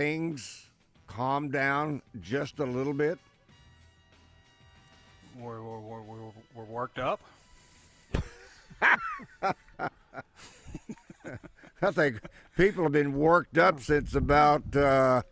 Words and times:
things 0.00 0.68
calmed 1.06 1.52
down 1.52 2.02
just 2.20 2.58
a 2.58 2.64
little 2.66 2.92
bit? 2.92 3.18
We're, 5.38 5.62
we're, 5.62 6.02
we're, 6.02 6.18
we're 6.54 6.64
worked 6.64 6.98
up. 6.98 7.18
I 11.82 11.90
think 11.92 12.20
people 12.58 12.82
have 12.82 12.92
been 12.92 13.14
worked 13.14 13.56
up 13.56 13.80
since 13.80 14.14
about 14.14 14.76
uh, 14.76 15.22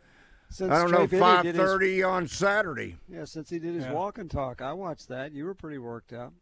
Since 0.48 0.72
I 0.72 0.78
don't 0.80 0.88
Trey 0.88 0.98
know 0.98 1.06
Biddy 1.06 1.20
five 1.20 1.42
did 1.42 1.54
his- 1.56 1.64
thirty 1.64 2.02
on 2.02 2.26
Saturday. 2.26 2.96
Yeah, 3.08 3.24
since 3.26 3.50
he 3.50 3.58
did 3.58 3.74
his 3.74 3.84
Yeah. 3.84 3.92
walk 3.92 4.16
and 4.18 4.30
talk, 4.30 4.62
I 4.62 4.72
watched 4.72 5.08
that. 5.08 5.32
You 5.32 5.44
were 5.44 5.54
pretty 5.54 5.78
worked 5.78 6.12
up. 6.14 6.32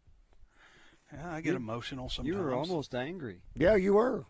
Yeah, 1.13 1.33
I 1.35 1.41
get 1.41 1.55
emotional 1.57 2.09
sometimes. 2.09 2.35
You 2.37 2.41
were 2.41 2.55
almost 2.55 2.95
angry. 2.95 3.41
Yeah, 3.57 3.75
you 3.75 3.95
were. 3.95 4.25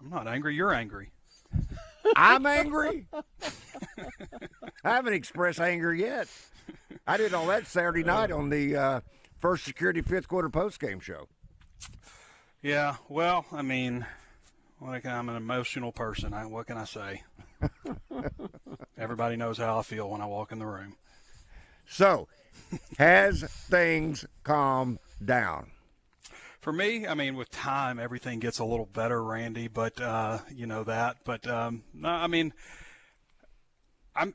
I'm 0.00 0.10
not 0.10 0.26
angry. 0.28 0.54
You're 0.54 0.72
angry. 0.72 1.10
I'm 2.14 2.46
angry. 2.46 3.06
I 4.84 4.90
haven't 4.90 5.14
expressed 5.14 5.60
anger 5.60 5.92
yet. 5.94 6.28
I 7.06 7.16
did 7.16 7.34
all 7.34 7.46
that 7.46 7.66
Saturday 7.66 8.04
night 8.04 8.30
on 8.30 8.50
the 8.50 8.76
uh, 8.76 9.00
First 9.40 9.64
Security 9.64 10.02
Fifth 10.02 10.28
Quarter 10.28 10.50
Post 10.50 10.80
Game 10.80 11.00
Show. 11.00 11.28
Yeah. 12.62 12.96
Well, 13.08 13.44
I 13.52 13.62
mean, 13.62 14.06
like 14.80 15.06
I'm 15.06 15.28
an 15.28 15.36
emotional 15.36 15.92
person. 15.92 16.34
I, 16.34 16.46
what 16.46 16.66
can 16.66 16.78
I 16.78 16.84
say? 16.84 17.22
Everybody 18.98 19.36
knows 19.36 19.58
how 19.58 19.78
I 19.78 19.82
feel 19.82 20.10
when 20.10 20.20
I 20.20 20.26
walk 20.26 20.52
in 20.52 20.58
the 20.58 20.66
room. 20.66 20.96
So, 21.88 22.28
has 22.98 23.42
things 23.42 24.24
calmed 24.42 24.98
down? 25.24 25.70
For 26.66 26.72
me, 26.72 27.06
I 27.06 27.14
mean, 27.14 27.36
with 27.36 27.48
time, 27.52 28.00
everything 28.00 28.40
gets 28.40 28.58
a 28.58 28.64
little 28.64 28.86
better, 28.86 29.22
Randy. 29.22 29.68
But 29.68 30.00
uh, 30.00 30.40
you 30.52 30.66
know 30.66 30.82
that. 30.82 31.18
But 31.22 31.46
um, 31.46 31.84
no, 31.94 32.08
I 32.08 32.26
mean, 32.26 32.52
I'm. 34.16 34.34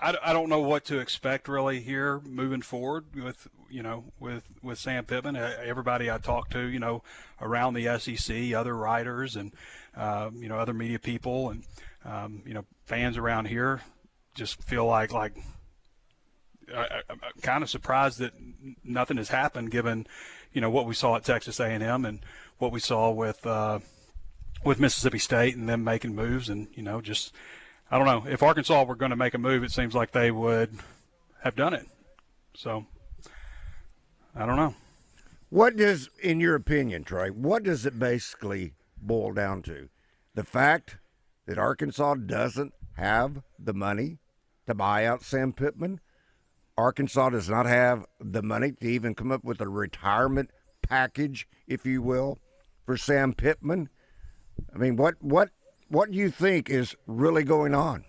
I, 0.00 0.14
I 0.22 0.32
don't 0.32 0.48
know 0.48 0.60
what 0.60 0.84
to 0.84 1.00
expect 1.00 1.48
really 1.48 1.80
here 1.80 2.20
moving 2.20 2.62
forward 2.62 3.06
with 3.20 3.48
you 3.68 3.82
know 3.82 4.04
with 4.20 4.44
with 4.62 4.78
Sam 4.78 5.06
Pittman. 5.06 5.34
Uh, 5.34 5.54
Everybody 5.60 6.08
I 6.08 6.18
talk 6.18 6.50
to, 6.50 6.60
you 6.68 6.78
know, 6.78 7.02
around 7.40 7.74
the 7.74 7.98
SEC, 7.98 8.52
other 8.54 8.76
writers 8.76 9.34
and 9.34 9.52
uh, 9.96 10.30
you 10.36 10.48
know 10.48 10.60
other 10.60 10.72
media 10.72 11.00
people 11.00 11.50
and 11.50 11.64
um, 12.04 12.42
you 12.46 12.54
know 12.54 12.64
fans 12.84 13.16
around 13.16 13.46
here 13.46 13.80
just 14.36 14.62
feel 14.62 14.86
like 14.86 15.12
like 15.12 15.36
I, 16.74 17.02
I'm 17.08 17.20
kind 17.42 17.62
of 17.62 17.70
surprised 17.70 18.18
that 18.18 18.32
nothing 18.84 19.16
has 19.16 19.28
happened 19.28 19.70
given 19.70 20.06
you 20.52 20.60
know 20.60 20.70
what 20.70 20.86
we 20.86 20.94
saw 20.94 21.16
at 21.16 21.24
Texas 21.24 21.60
A&M 21.60 22.04
and 22.04 22.20
what 22.58 22.72
we 22.72 22.80
saw 22.80 23.10
with 23.10 23.46
uh, 23.46 23.80
with 24.64 24.80
Mississippi 24.80 25.18
State 25.18 25.56
and 25.56 25.68
them 25.68 25.84
making 25.84 26.14
moves 26.14 26.48
and 26.48 26.68
you 26.74 26.82
know 26.82 27.00
just 27.00 27.32
I 27.90 27.98
don't 27.98 28.06
know 28.06 28.30
if 28.30 28.42
Arkansas 28.42 28.84
were 28.84 28.96
going 28.96 29.10
to 29.10 29.16
make 29.16 29.34
a 29.34 29.38
move 29.38 29.62
it 29.62 29.70
seems 29.70 29.94
like 29.94 30.12
they 30.12 30.30
would 30.30 30.70
have 31.42 31.56
done 31.56 31.74
it 31.74 31.86
so 32.54 32.86
I 34.34 34.46
don't 34.46 34.56
know 34.56 34.74
What 35.48 35.76
does, 35.76 36.10
in 36.20 36.40
your 36.40 36.56
opinion, 36.56 37.04
Trey, 37.04 37.30
what 37.30 37.62
does 37.62 37.86
it 37.86 37.98
basically 37.98 38.74
boil 39.00 39.32
down 39.32 39.62
to? 39.62 39.88
The 40.34 40.44
fact 40.44 40.98
that 41.46 41.56
Arkansas 41.56 42.14
doesn't 42.14 42.74
have 42.96 43.42
the 43.58 43.72
money 43.72 44.18
to 44.66 44.74
buy 44.74 45.06
out 45.06 45.22
Sam 45.22 45.52
Pittman? 45.52 46.00
Arkansas 46.76 47.30
does 47.30 47.48
not 47.48 47.66
have 47.66 48.04
the 48.20 48.42
money 48.42 48.72
to 48.72 48.86
even 48.86 49.14
come 49.14 49.32
up 49.32 49.44
with 49.44 49.60
a 49.60 49.68
retirement 49.68 50.50
package, 50.82 51.48
if 51.66 51.86
you 51.86 52.02
will, 52.02 52.38
for 52.84 52.96
Sam 52.96 53.32
Pittman? 53.32 53.88
I 54.74 54.78
mean, 54.78 54.96
what 54.96 55.14
what 55.20 55.50
what 55.88 56.10
do 56.10 56.16
you 56.16 56.30
think 56.30 56.68
is 56.68 56.94
really 57.06 57.44
going 57.44 57.74
on? 57.74 58.04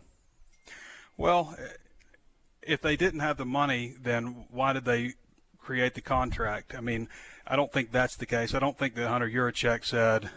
Well, 1.15 1.55
if 2.61 2.81
they 2.81 2.95
didn't 2.95 3.21
have 3.21 3.37
the 3.37 3.45
money, 3.45 3.95
then 3.99 4.45
why 4.51 4.73
did 4.73 4.85
they 4.85 5.13
create 5.57 5.95
the 5.95 6.01
contract? 6.01 6.75
I 6.75 6.81
mean, 6.81 7.07
I 7.45 7.55
don't 7.55 7.71
think 7.71 7.91
that's 7.91 8.15
the 8.15 8.25
case. 8.25 8.53
I 8.53 8.59
don't 8.59 8.77
think 8.77 8.95
that 8.95 9.07
Hunter 9.07 9.29
Yurachek 9.29 9.83
said, 9.85 10.29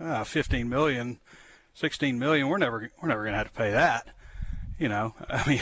ah, 0.00 0.24
15 0.24 0.68
million, 0.68 1.20
16 1.74 2.18
million. 2.18 2.48
We're 2.48 2.58
never 2.58 2.90
we're 3.00 3.08
never 3.08 3.22
going 3.22 3.32
to 3.32 3.38
have 3.38 3.52
to 3.52 3.58
pay 3.58 3.70
that. 3.72 4.08
You 4.78 4.88
know, 4.88 5.14
I 5.28 5.48
mean, 5.48 5.60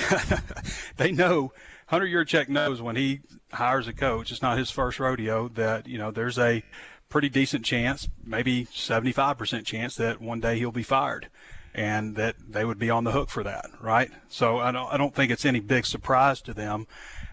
they 0.96 1.12
know 1.12 1.52
Hunter 1.86 2.06
Yurachek 2.06 2.48
knows 2.48 2.80
when 2.80 2.96
he 2.96 3.20
hires 3.52 3.88
a 3.88 3.92
coach, 3.92 4.30
it's 4.32 4.42
not 4.42 4.58
his 4.58 4.70
first 4.70 4.98
rodeo. 4.98 5.48
That 5.48 5.86
you 5.86 5.98
know, 5.98 6.10
there's 6.10 6.38
a 6.38 6.62
pretty 7.08 7.28
decent 7.28 7.64
chance, 7.64 8.08
maybe 8.24 8.64
75% 8.66 9.64
chance 9.64 9.94
that 9.96 10.20
one 10.20 10.40
day 10.40 10.58
he'll 10.58 10.72
be 10.72 10.82
fired 10.82 11.28
and 11.74 12.14
that 12.16 12.36
they 12.48 12.64
would 12.64 12.78
be 12.78 12.90
on 12.90 13.04
the 13.04 13.12
hook 13.12 13.28
for 13.28 13.42
that, 13.42 13.66
right? 13.80 14.10
So 14.28 14.58
I 14.58 14.70
don't, 14.70 14.92
I 14.92 14.96
don't 14.96 15.14
think 15.14 15.30
it's 15.30 15.44
any 15.44 15.60
big 15.60 15.86
surprise 15.86 16.40
to 16.42 16.54
them. 16.54 16.86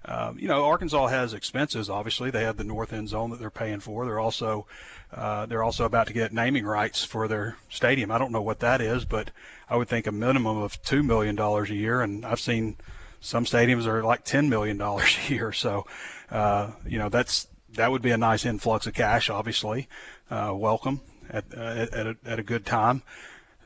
Um, 0.03 0.39
you 0.39 0.47
know, 0.47 0.65
Arkansas 0.65 1.07
has 1.07 1.33
expenses. 1.33 1.89
Obviously, 1.89 2.31
they 2.31 2.43
have 2.43 2.57
the 2.57 2.63
north 2.63 2.91
end 2.91 3.09
zone 3.09 3.29
that 3.29 3.39
they're 3.39 3.51
paying 3.51 3.79
for. 3.79 4.05
They're 4.05 4.19
also 4.19 4.65
uh, 5.13 5.45
they're 5.45 5.63
also 5.63 5.85
about 5.85 6.07
to 6.07 6.13
get 6.13 6.33
naming 6.33 6.65
rights 6.65 7.03
for 7.03 7.27
their 7.27 7.57
stadium. 7.69 8.11
I 8.11 8.17
don't 8.17 8.31
know 8.31 8.41
what 8.41 8.59
that 8.59 8.81
is, 8.81 9.05
but 9.05 9.29
I 9.69 9.75
would 9.77 9.87
think 9.87 10.07
a 10.07 10.11
minimum 10.11 10.57
of 10.57 10.81
two 10.81 11.03
million 11.03 11.35
dollars 11.35 11.69
a 11.69 11.75
year. 11.75 12.01
And 12.01 12.25
I've 12.25 12.39
seen 12.39 12.77
some 13.21 13.45
stadiums 13.45 13.85
are 13.85 14.03
like 14.03 14.25
ten 14.25 14.49
million 14.49 14.77
dollars 14.77 15.17
a 15.27 15.33
year. 15.33 15.53
So, 15.53 15.85
uh, 16.29 16.71
you 16.85 16.97
know, 16.97 17.07
that's 17.07 17.47
that 17.73 17.91
would 17.91 18.01
be 18.01 18.11
a 18.11 18.17
nice 18.17 18.45
influx 18.45 18.87
of 18.87 18.93
cash. 18.93 19.29
Obviously, 19.29 19.87
uh, 20.29 20.51
welcome 20.53 21.01
at 21.29 21.45
uh, 21.55 21.61
at, 21.61 22.07
a, 22.07 22.17
at 22.25 22.39
a 22.39 22.43
good 22.43 22.65
time. 22.65 23.03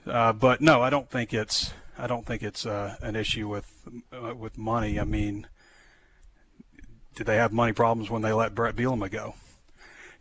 Uh, 0.06 0.34
but 0.34 0.62
no, 0.62 0.82
I 0.82 0.92
don't 0.92 1.10
think 1.10 1.34
it's 1.34 1.74
I 1.98 2.08
don't 2.08 2.26
think 2.26 2.44
it's 2.44 2.66
uh, 2.66 2.96
an 3.02 3.16
issue 3.16 3.48
with 3.48 3.72
with 4.38 4.58
money. 4.58 5.00
I 5.00 5.06
mean, 5.06 5.48
did 7.16 7.26
they 7.26 7.38
have 7.38 7.52
money 7.52 7.74
problems 7.74 8.10
when 8.10 8.22
they 8.22 8.34
let 8.34 8.54
Brett 8.54 8.76
Bielema 8.76 9.10
go? 9.10 9.36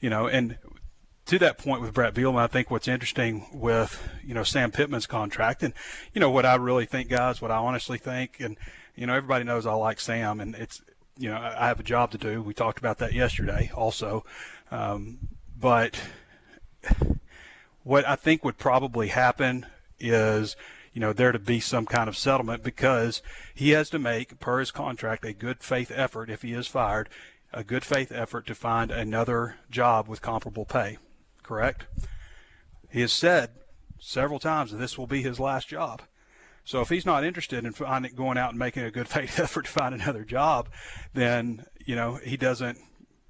You 0.00 0.11
know, 0.11 0.27
and 0.27 0.59
to 1.27 1.39
that 1.39 1.59
point 1.59 1.81
with 1.81 1.94
Brett 1.94 2.15
Bielema, 2.15 2.41
I 2.41 2.47
think 2.47 2.71
what's 2.71 2.89
interesting 2.89 3.47
with 3.53 4.09
you 4.25 4.34
know 4.34 4.44
Sam 4.44 4.71
Pittman's 4.71 5.06
contract, 5.06 5.62
and 5.62 5.75
you 6.12 6.21
know 6.21 6.31
what 6.31 6.47
I 6.47 6.55
really 6.55 6.87
think, 6.87 7.09
guys, 7.09 7.43
what 7.43 7.50
I 7.50 7.56
honestly 7.56 7.99
think, 7.99 8.37
and 8.41 8.56
you 8.94 9.06
know 9.06 9.15
everybody 9.15 9.44
knows 9.44 9.66
I 9.66 9.75
like 9.75 10.00
Sam, 10.00 10.41
and 10.41 10.55
it's 10.55 10.82
you 11.19 11.28
know 11.28 11.37
I 11.37 11.66
have 11.66 11.81
a 11.81 11.84
job 11.84 12.10
to 12.12 12.19
do. 12.19 12.43
We 12.43 12.55
talked 12.55 12.78
about 12.78 12.99
that 12.99 13.12
yesterday, 13.12 13.71
also, 13.75 14.25
um, 14.71 15.28
but 15.59 16.00
what 17.82 18.06
I 18.06 18.16
think 18.16 18.44
would 18.44 18.59
probably 18.59 19.09
happen 19.09 19.66
is 20.00 20.56
you 20.93 21.00
know 21.00 21.12
there 21.12 21.32
to 21.32 21.38
be 21.38 21.60
some 21.60 21.87
kind 21.87 22.09
of 22.09 22.16
settlement 22.16 22.62
because 22.62 23.22
he 23.55 23.71
has 23.71 23.91
to 23.91 23.99
make 23.99 24.41
per 24.41 24.60
his 24.60 24.71
contract 24.71 25.25
a 25.25 25.32
good 25.32 25.62
faith 25.62 25.93
effort 25.94 26.31
if 26.31 26.43
he 26.43 26.53
is 26.53 26.66
fired 26.66 27.09
a 27.53 27.62
good 27.62 27.84
faith 27.84 28.11
effort 28.11 28.47
to 28.49 28.55
find 28.55 28.91
another 28.91 29.56
job 29.71 30.09
with 30.09 30.21
comparable 30.21 30.65
pay 30.65 30.99
correct? 31.44 31.84
He 32.91 33.03
has 33.03 33.12
said 33.12 33.50
several 34.00 34.41
times 34.41 34.72
that 34.72 34.78
this 34.78 34.99
will 34.99 35.06
be 35.06 35.22
his 35.22 35.38
last 35.38 35.69
job 35.69 36.03
so 36.64 36.80
if 36.80 36.88
he's 36.88 37.04
not 37.06 37.25
interested 37.25 37.64
in 37.64 37.72
finding, 37.72 38.14
going 38.14 38.38
out 38.38 38.50
and 38.50 38.58
making 38.58 38.82
a 38.84 38.90
good 38.90 39.08
faith 39.16 39.38
effort 39.38 39.66
to 39.66 39.70
find 39.70 39.94
another 39.94 40.25
job 40.25 40.69
then 41.12 41.64
you 41.84 41.94
know 41.96 42.16
he 42.16 42.37
doesn't 42.37 42.78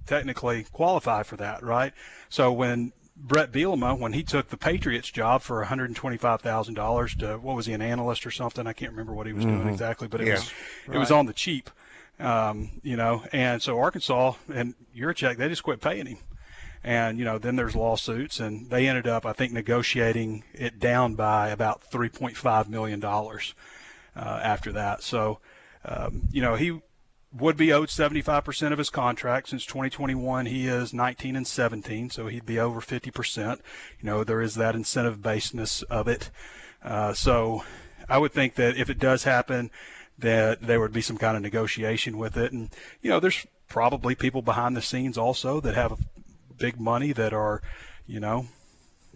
technically 0.07 0.65
qualify 0.73 1.23
for 1.23 1.37
that 1.37 1.63
right? 1.63 1.93
So 2.29 2.53
when 2.53 2.93
Brett 3.17 3.53
Bielema 3.53 3.99
when 3.99 4.13
he 4.13 4.23
took 4.23 4.49
the 4.49 4.57
Patriots 4.57 5.11
job 5.11 5.41
for 5.43 5.65
$125,000 5.65 7.19
to 7.21 7.39
what 7.39 7.57
was 7.57 7.67
he 7.67 7.73
an 7.73 7.83
analyst 7.83 8.27
or 8.27 8.31
something? 8.31 8.67
I 8.67 8.73
can't 8.73 8.91
remember 8.93 9.13
what 9.15 9.27
he 9.27 9.33
was 9.33 9.45
doing 9.45 9.69
exactly 9.69 10.09
but 10.09 10.21
it 10.21 10.27
Yeah. 10.29 10.35
was 10.35 10.51
it 10.93 10.99
was 10.99 11.11
on 11.11 11.27
the 11.27 11.33
cheap 11.33 11.71
um, 12.21 12.71
you 12.83 12.97
know 12.97 13.25
and 13.33 13.61
so 13.63 13.79
Arkansas 13.79 14.35
and 14.53 14.75
Yurachek 14.97 15.37
they 15.37 15.49
just 15.49 15.63
quit 15.63 15.81
paying 15.81 16.07
him 16.07 16.19
and 16.85 17.19
you 17.19 17.25
know 17.25 17.39
then 17.39 17.57
there's 17.57 17.75
lawsuits 17.75 18.39
and 18.39 18.71
they 18.71 18.87
ended 18.87 19.07
up 19.07 19.25
I 19.25 19.33
think 19.33 19.53
negotiating 19.53 20.45
it 20.53 20.79
down 20.79 21.15
by 21.15 21.49
about 21.49 21.83
3.5 21.91 22.69
million 22.69 23.01
dollars 23.01 23.55
uh, 24.15 24.41
after 24.43 24.71
that. 24.73 25.03
So 25.03 25.41
um, 25.85 26.29
you 26.31 26.43
know 26.43 26.55
he 26.55 26.81
would 27.33 27.57
be 27.57 27.73
owed 27.73 27.89
75% 27.89 28.71
of 28.71 28.79
his 28.79 28.91
contract. 28.91 29.49
Since 29.49 29.67
2021 29.67 30.47
he 30.47 30.69
is 30.69 30.93
19 30.93 31.35
and 31.35 31.47
17 31.47 32.11
so 32.11 32.27
he'd 32.29 32.47
be 32.47 32.61
over 32.61 32.81
50% 32.81 33.57
you 33.99 34.07
know 34.07 34.23
there 34.23 34.43
is 34.43 34.55
that 34.55 34.77
incentive 34.77 35.23
baseness 35.23 35.83
of 35.85 36.07
it. 36.07 36.31
Uh, 36.83 37.15
so 37.15 37.65
I 38.09 38.19
would 38.19 38.33
think 38.33 38.57
that 38.57 38.77
if 38.77 38.91
it 38.91 38.99
does 38.99 39.25
happen, 39.25 39.71
that 40.19 40.63
there 40.63 40.81
would 40.81 40.93
be 40.93 41.01
some 41.01 41.19
kind 41.19 41.37
of 41.37 41.43
negotiation 41.43 42.19
with 42.19 42.37
it. 42.37 42.53
And 42.53 42.71
you 43.03 43.11
know, 43.11 43.21
there's 43.21 43.47
probably 43.69 44.15
people 44.15 44.43
behind 44.43 44.77
the 44.77 44.83
scenes 44.83 45.19
also 45.19 45.61
that 45.61 45.75
have 45.75 45.99
big 46.57 46.79
money 46.81 47.13
that 47.13 47.33
are, 47.33 47.63
you 48.07 48.21
know, 48.21 48.47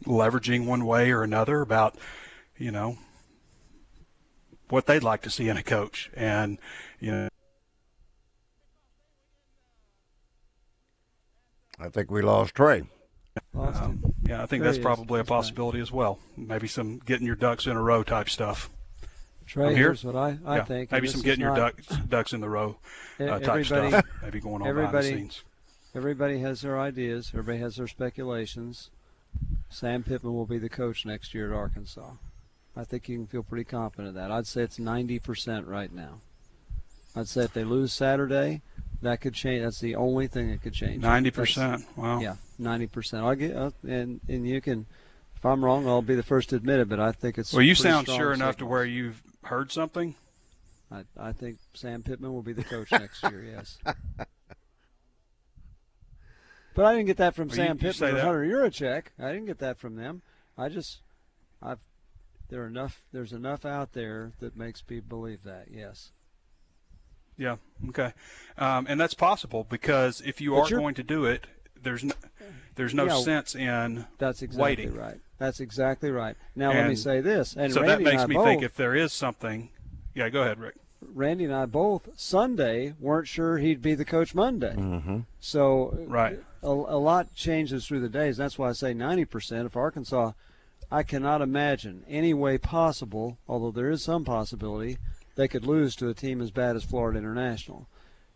leveraging 0.04 0.66
one 0.66 0.84
way 0.86 1.10
or 1.10 1.22
another 1.22 1.60
about, 1.60 1.96
you 2.56 2.70
know, 2.70 2.98
what 4.68 4.86
they'd 4.86 5.02
like 5.02 5.22
to 5.22 5.30
see 5.30 5.48
in 5.48 5.56
a 5.56 5.62
coach. 5.62 6.10
And 6.14 6.58
you 7.00 7.10
know. 7.10 7.28
I 11.80 11.88
think 11.88 12.10
we 12.10 12.22
lost 12.22 12.54
Trey. 12.54 12.82
Um, 13.56 14.02
yeah, 14.26 14.42
I 14.42 14.46
think 14.46 14.62
There 14.62 14.68
that's 14.68 14.76
he 14.76 14.80
is. 14.80 14.84
probably 14.84 15.20
a 15.20 15.22
He's 15.22 15.28
back. 15.28 15.36
possibility 15.36 15.80
as 15.80 15.92
well. 15.92 16.18
Maybe 16.36 16.66
some 16.66 16.98
getting 17.04 17.26
your 17.26 17.36
ducks 17.36 17.66
in 17.66 17.76
a 17.76 17.82
row 17.82 18.02
type 18.02 18.28
stuff. 18.28 18.68
Trey, 19.46 19.68
here. 19.68 19.76
here's 19.76 20.04
what 20.04 20.16
I, 20.16 20.38
I 20.44 20.56
yeah, 20.56 20.64
think. 20.64 20.90
maybe 20.92 21.06
some 21.08 21.22
getting 21.22 21.40
your 21.40 21.54
not- 21.56 21.76
ducks 21.76 21.86
ducks 22.08 22.32
in 22.32 22.40
the 22.40 22.48
row 22.50 22.76
uh, 23.20 23.24
type 23.38 23.48
everybody, 23.48 23.64
stuff. 23.88 24.04
Maybe 24.22 24.40
going 24.40 24.56
on 24.56 24.60
behind 24.62 24.76
the 24.76 24.82
everybody- 24.82 25.08
scenes. 25.08 25.42
Everybody 25.94 26.40
has 26.40 26.60
their 26.60 26.78
ideas. 26.78 27.30
Everybody 27.32 27.58
has 27.58 27.76
their 27.76 27.88
speculations. 27.88 28.90
Sam 29.70 30.02
Pittman 30.02 30.34
will 30.34 30.46
be 30.46 30.58
the 30.58 30.68
coach 30.68 31.04
next 31.04 31.34
year 31.34 31.52
at 31.52 31.56
Arkansas. 31.56 32.12
I 32.76 32.84
think 32.84 33.08
you 33.08 33.16
can 33.18 33.26
feel 33.26 33.42
pretty 33.42 33.64
confident 33.64 34.08
of 34.08 34.14
that. 34.14 34.30
I'd 34.30 34.46
say 34.46 34.62
it's 34.62 34.78
90% 34.78 35.66
right 35.66 35.92
now. 35.92 36.20
I'd 37.16 37.28
say 37.28 37.42
if 37.42 37.52
they 37.52 37.64
lose 37.64 37.92
Saturday, 37.92 38.62
that 39.02 39.20
could 39.20 39.34
change. 39.34 39.62
That's 39.62 39.80
the 39.80 39.96
only 39.96 40.26
thing 40.28 40.50
that 40.50 40.62
could 40.62 40.74
change. 40.74 41.02
Ninety 41.02 41.30
That's- 41.30 41.48
percent. 41.54 41.84
Wow. 41.96 42.20
Yeah, 42.20 42.36
90%. 42.60 43.20
I'll 43.20 43.34
get 43.34 43.56
uh, 43.56 43.70
and 43.86 44.20
and 44.28 44.46
you 44.46 44.60
can. 44.60 44.86
If 45.36 45.46
I'm 45.46 45.64
wrong, 45.64 45.86
I'll 45.86 46.02
be 46.02 46.16
the 46.16 46.22
first 46.22 46.50
to 46.50 46.56
admit 46.56 46.80
it. 46.80 46.88
But 46.88 47.00
I 47.00 47.12
think 47.12 47.38
it's. 47.38 47.52
Well, 47.52 47.62
you 47.62 47.74
sound 47.74 48.06
strong 48.06 48.18
sure 48.18 48.32
enough 48.32 48.56
to 48.58 48.66
where 48.66 48.84
you've 48.84 49.22
heard 49.44 49.72
something. 49.72 50.14
I, 50.90 51.04
I 51.18 51.32
think 51.32 51.58
Sam 51.74 52.02
Pittman 52.02 52.32
will 52.32 52.42
be 52.42 52.52
the 52.52 52.64
coach 52.64 52.90
next 52.92 53.22
year. 53.22 53.44
Yes. 53.44 53.78
But 56.78 56.84
I 56.86 56.92
didn't 56.94 57.06
get 57.06 57.16
that 57.16 57.34
from 57.34 57.48
Well, 57.48 57.56
Sam 57.56 57.76
you 57.76 57.88
Pittman 57.88 58.10
or 58.10 58.14
that- 58.14 58.24
Hunter 58.24 58.44
Yurachek. 58.44 59.06
I 59.18 59.32
didn't 59.32 59.46
get 59.46 59.58
that 59.58 59.78
from 59.78 59.96
them. 59.96 60.22
I 60.56 60.68
just, 60.68 61.00
I've, 61.60 61.80
there 62.50 62.62
are 62.62 62.68
enough. 62.68 63.02
There's 63.10 63.32
enough 63.32 63.64
out 63.64 63.94
there 63.94 64.30
that 64.38 64.56
makes 64.56 64.84
me 64.88 65.00
believe 65.00 65.42
that. 65.42 65.72
Yes. 65.72 66.12
Yeah. 67.36 67.56
Okay. 67.88 68.12
Um, 68.56 68.86
and 68.88 69.00
that's 69.00 69.14
possible 69.14 69.66
because 69.68 70.22
if 70.24 70.40
you 70.40 70.52
But 70.52 70.70
are 70.70 70.76
going 70.76 70.94
to 70.94 71.02
do 71.02 71.24
it, 71.24 71.48
there's 71.82 72.04
no, 72.04 72.14
there's 72.76 72.94
no 72.94 73.06
Yeah. 73.06 73.22
sense 73.22 73.56
in 73.56 74.06
That's 74.18 74.42
exactly 74.42 74.62
waiting. 74.62 74.94
right. 74.94 75.18
That's 75.38 75.58
exactly 75.58 76.12
right. 76.12 76.36
Now 76.54 76.70
let 76.70 76.86
me 76.88 76.94
say 76.94 77.20
this, 77.20 77.56
and 77.56 77.72
so 77.72 77.82
Randy 77.82 78.04
that 78.04 78.10
makes 78.10 78.22
and 78.22 78.28
me 78.28 78.36
both, 78.36 78.44
think 78.44 78.62
if 78.62 78.76
there 78.76 78.94
is 78.94 79.12
something. 79.12 79.70
Yeah. 80.14 80.28
Go 80.28 80.42
ahead, 80.42 80.60
Rick. 80.60 80.76
Randy 81.00 81.44
and 81.44 81.54
I 81.54 81.66
both 81.66 82.08
Sunday 82.16 82.94
weren't 82.98 83.28
sure 83.28 83.58
he'd 83.58 83.82
be 83.82 83.94
the 83.94 84.04
coach 84.04 84.34
Monday. 84.34 84.74
Mm-hmm. 84.76 85.20
So 85.40 85.96
Right. 86.06 86.40
a, 86.62 86.66
a 86.68 86.98
lot 86.98 87.34
changes 87.34 87.86
through 87.86 88.00
the 88.00 88.08
days. 88.08 88.36
That's 88.36 88.58
why 88.58 88.68
I 88.68 88.72
say 88.72 88.92
90%. 88.94 89.66
If 89.66 89.76
Arkansas, 89.76 90.32
I 90.90 91.02
cannot 91.02 91.42
imagine 91.42 92.04
any 92.08 92.34
way 92.34 92.58
possible, 92.58 93.38
although 93.48 93.70
there 93.70 93.90
is 93.90 94.02
some 94.02 94.24
possibility, 94.24 94.98
they 95.36 95.46
could 95.48 95.66
lose 95.66 95.94
to 95.96 96.08
a 96.08 96.14
team 96.14 96.40
as 96.40 96.50
bad 96.50 96.74
as 96.76 96.82
Florida 96.84 97.18
International, 97.18 97.86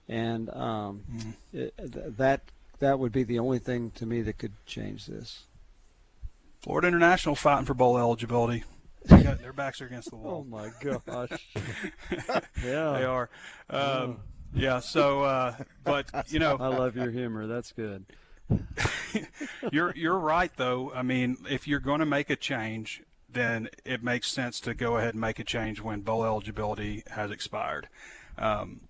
and 0.09 0.49
um, 0.51 1.03
it, 1.53 1.75
th- 1.77 2.15
that 2.17 2.43
that 2.79 2.99
would 2.99 3.11
be 3.13 3.25
the 3.25 3.39
only 3.41 3.59
thing 3.59 3.91
to 3.97 4.07
me 4.07 4.23
that 4.23 4.39
could 4.39 4.53
change 4.67 5.07
this. 5.07 5.45
Florida 6.61 6.87
International 6.89 7.35
fighting 7.35 7.65
for 7.67 7.75
bowl 7.75 7.99
eligibility. 7.99 8.63
Got, 9.09 9.41
their 9.41 9.53
backs 9.53 9.81
are 9.81 9.87
against 9.87 10.11
the 10.11 10.17
wall. 10.17 10.47
Oh 10.47 10.51
my 10.51 10.71
gosh! 10.81 11.49
Yeah, 12.65 12.93
they 12.93 13.05
are. 13.05 13.31
Um, 13.71 14.19
yeah. 14.55 14.81
So, 14.81 15.23
uh, 15.23 15.55
but 15.85 16.11
you 16.29 16.39
know, 16.39 16.57
I 16.59 16.69
love 16.69 16.97
your 16.97 17.11
humor. 17.11 17.47
That's 17.47 17.73
good. 17.73 18.05
you're 19.73 19.95
you're 19.97 20.19
right 20.19 20.51
though. 20.57 20.93
I 20.95 21.03
mean, 21.03 21.39
if 21.49 21.67
you're 21.67 21.81
going 21.81 22.01
to 22.01 22.07
make 22.07 22.31
a 22.31 22.37
change, 22.37 23.03
then 23.31 23.69
it 23.85 24.03
makes 24.03 24.31
sense 24.31 24.61
to 24.61 24.75
go 24.75 24.97
ahead 24.97 25.15
and 25.15 25.21
make 25.21 25.39
a 25.39 25.45
change 25.45 25.81
when 25.81 26.01
bowl 26.01 26.25
eligibility 26.25 27.03
has 27.11 27.31
expired. 27.31 27.89
Um, 28.39 28.83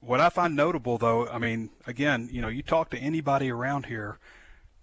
what 0.00 0.20
I 0.20 0.28
find 0.28 0.56
notable 0.56 0.98
though, 0.98 1.28
I 1.28 1.38
mean, 1.38 1.70
again, 1.86 2.28
you 2.32 2.40
know, 2.40 2.48
you 2.48 2.62
talk 2.62 2.90
to 2.90 2.98
anybody 2.98 3.50
around 3.50 3.86
here, 3.86 4.18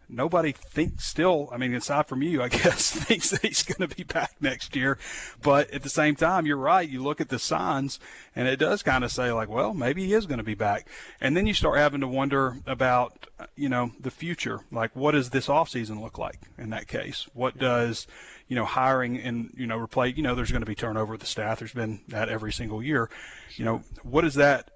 nobody 0.10 0.52
thinks 0.52 1.06
still, 1.06 1.50
I 1.52 1.58
mean, 1.58 1.74
aside 1.74 2.08
from 2.08 2.22
you, 2.22 2.42
I 2.42 2.48
guess, 2.50 2.92
thinks 2.92 3.30
that 3.32 3.42
he's 3.42 3.64
going 3.64 3.88
to 3.88 3.96
be 3.96 4.04
back 4.04 4.36
next 4.40 4.76
year. 4.76 4.98
But 5.42 5.72
at 5.72 5.84
the 5.84 5.90
same 5.90 6.16
time, 6.16 6.46
you're 6.46 6.58
right. 6.58 6.88
You 6.88 7.04
look 7.04 7.22
at 7.22 7.30
the 7.30 7.40
signs 7.40 8.00
and 8.36 8.48
it 8.48 8.58
does 8.58 8.84
kind 8.84 9.04
of 9.04 9.12
say 9.12 9.32
like, 9.32 9.50
well, 9.50 9.74
maybe 9.74 10.06
he 10.06 10.14
is 10.14 10.26
going 10.26 10.38
to 10.38 10.44
be 10.44 10.56
back. 10.56 10.88
And 11.20 11.36
then 11.36 11.48
you 11.48 11.54
start 11.54 11.78
having 11.78 12.02
to 12.02 12.08
wonder 12.08 12.58
about, 12.66 13.28
you 13.56 13.70
know, 13.70 13.92
the 14.00 14.12
future. 14.12 14.62
Like, 14.72 14.96
what 14.96 15.12
does 15.12 15.30
this 15.30 15.48
offseason 15.48 16.02
look 16.02 16.18
like 16.18 16.40
in 16.58 16.70
that 16.70 16.88
case? 16.88 17.28
What 17.34 17.58
does, 17.58 18.08
you 18.48 18.56
know, 18.56 18.66
hiring 18.66 19.18
and, 19.20 19.52
you 19.56 19.68
know, 19.68 19.78
replace, 19.78 20.16
you 20.18 20.24
know, 20.24 20.36
there's 20.36 20.52
going 20.52 20.62
to 20.62 20.68
be 20.68 20.76
turnover 20.76 21.14
with 21.14 21.22
the 21.22 21.28
staff. 21.28 21.60
There's 21.60 21.74
been 21.74 22.02
that 22.08 22.30
every 22.30 22.54
single 22.54 22.82
year. 22.82 23.10
You 23.56 23.66
know, 23.66 23.82
what 24.04 24.26
is 24.26 24.36
that? 24.36 24.72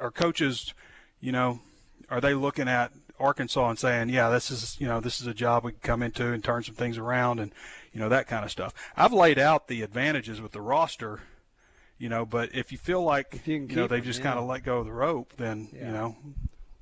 Are 0.00 0.10
coaches, 0.10 0.72
you 1.20 1.32
know, 1.32 1.60
are 2.08 2.20
they 2.20 2.34
looking 2.34 2.68
at 2.68 2.92
Arkansas 3.18 3.68
and 3.70 3.78
saying, 3.78 4.08
yeah, 4.08 4.28
this 4.28 4.50
is, 4.50 4.76
you 4.80 4.86
know, 4.86 5.00
this 5.00 5.20
is 5.20 5.26
a 5.26 5.34
job 5.34 5.64
we 5.64 5.72
can 5.72 5.80
come 5.80 6.02
into 6.02 6.32
and 6.32 6.42
turn 6.42 6.62
some 6.62 6.74
things 6.74 6.98
around 6.98 7.40
and, 7.40 7.52
you 7.92 8.00
know, 8.00 8.08
that 8.08 8.26
kind 8.26 8.44
of 8.44 8.50
stuff. 8.50 8.72
I've 8.96 9.12
laid 9.12 9.38
out 9.38 9.68
the 9.68 9.82
advantages 9.82 10.40
with 10.40 10.52
the 10.52 10.60
roster, 10.60 11.20
you 11.98 12.08
know, 12.08 12.26
but 12.26 12.54
if 12.54 12.72
you 12.72 12.78
feel 12.78 13.02
like, 13.02 13.42
you 13.46 13.54
you, 13.54 13.76
know, 13.76 13.86
they've 13.86 14.02
them, 14.02 14.04
just 14.04 14.18
yeah. 14.20 14.26
kind 14.26 14.38
of 14.38 14.46
let 14.46 14.64
go 14.64 14.78
of 14.78 14.86
the 14.86 14.92
rope, 14.92 15.32
then, 15.36 15.68
Yeah. 15.72 15.86
you 15.86 15.92
know, 15.92 16.16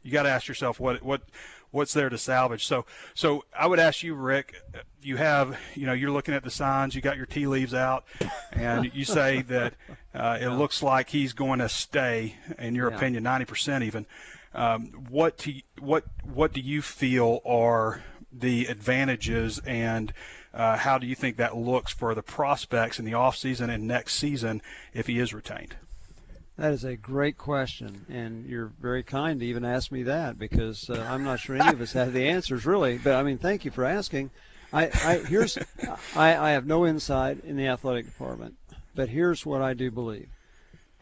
you 0.03 0.11
got 0.11 0.25
to 0.25 0.31
ask 0.31 0.49
yourself 0.49 0.79
what, 0.81 1.03
what, 1.03 1.23
what's 1.71 1.93
there 1.93 2.09
to 2.09 2.19
salvage. 2.19 2.67
So, 2.67 2.85
so 3.15 3.45
I 3.59 3.67
would 3.67 3.79
ask 3.81 4.03
you, 4.03 4.15
Rick, 4.15 4.55
you 5.03 5.17
have, 5.17 5.59
you 5.75 5.87
know, 5.87 5.93
you're 5.93 6.11
looking 6.11 6.35
at 6.35 6.45
the 6.45 6.51
signs, 6.51 6.95
you 6.95 7.01
got 7.01 7.17
your 7.17 7.27
tea 7.27 7.47
leaves 7.47 7.75
out, 7.75 8.05
and 8.53 8.93
you 8.95 9.05
say 9.05 9.43
that 9.43 9.75
uh, 10.15 10.39
it 10.41 10.49
looks 10.51 10.83
like 10.83 11.09
he's 11.11 11.33
going 11.33 11.59
to 11.59 11.69
stay, 11.69 12.37
in 12.59 12.75
your 12.75 12.91
Yeah. 12.91 12.97
opinion, 12.97 13.25
90% 13.25 13.83
even. 13.83 14.07
Um, 14.55 14.87
what 15.09 15.47
you, 15.47 15.63
what 15.81 16.05
what 16.23 16.53
do 16.53 16.61
you 16.61 16.81
feel 16.81 17.41
are 17.45 18.03
the 18.33 18.67
advantages, 18.67 19.61
and 19.67 20.13
uh, 20.53 20.77
how 20.77 20.99
do 20.99 21.07
you 21.07 21.15
think 21.15 21.37
that 21.37 21.57
looks 21.57 21.93
for 21.93 22.15
the 22.15 22.23
prospects 22.23 22.99
in 22.99 23.05
the 23.05 23.13
offseason 23.13 23.69
and 23.69 23.87
next 23.87 24.15
season 24.15 24.63
if 24.93 25.07
he 25.07 25.19
is 25.19 25.35
retained? 25.35 25.77
That 26.57 26.73
is 26.73 26.85
a 26.85 26.97
great 26.97 27.37
question, 27.37 28.07
and 28.09 28.47
you're 28.47 28.73
very 28.81 29.03
kind 29.03 29.41
to 29.41 29.47
even 29.47 29.65
ask 29.65 29.91
me 29.91 30.05
that 30.05 30.39
because 30.39 30.89
uh, 30.89 31.05
I'm 31.11 31.25
not 31.25 31.41
sure 31.41 31.57
any 31.57 31.73
of 31.73 31.81
us 31.81 31.95
have 31.95 32.13
the 32.13 32.29
answers 32.29 32.65
really. 32.65 32.97
But 32.97 33.17
I 33.17 33.25
mean, 33.25 33.39
thank 33.39 33.65
you 33.65 33.73
for 33.73 33.85
asking. 33.85 34.31
I, 34.73 34.85
I 35.05 35.19
here's 35.27 35.59
I, 36.15 36.37
I 36.37 36.51
have 36.51 36.67
no 36.67 36.87
insight 36.87 37.43
in 37.45 37.57
the 37.57 37.67
athletic 37.67 38.07
department, 38.07 38.55
but 38.95 39.09
here's 39.09 39.45
what 39.45 39.63
I 39.63 39.75
do 39.75 39.91
believe. 39.91 40.29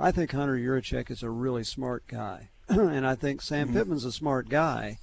I 0.00 0.10
think 0.10 0.32
Hunter 0.32 0.56
Yurachek 0.56 1.10
is 1.10 1.22
a 1.22 1.30
really 1.30 1.64
smart 1.64 2.06
guy, 2.06 2.48
and 2.68 3.06
I 3.06 3.14
think 3.14 3.42
Sam 3.42 3.68
mm-hmm. 3.68 3.76
Pittman's 3.76 4.04
a 4.04 4.12
smart 4.12 4.48
guy. 4.48 4.98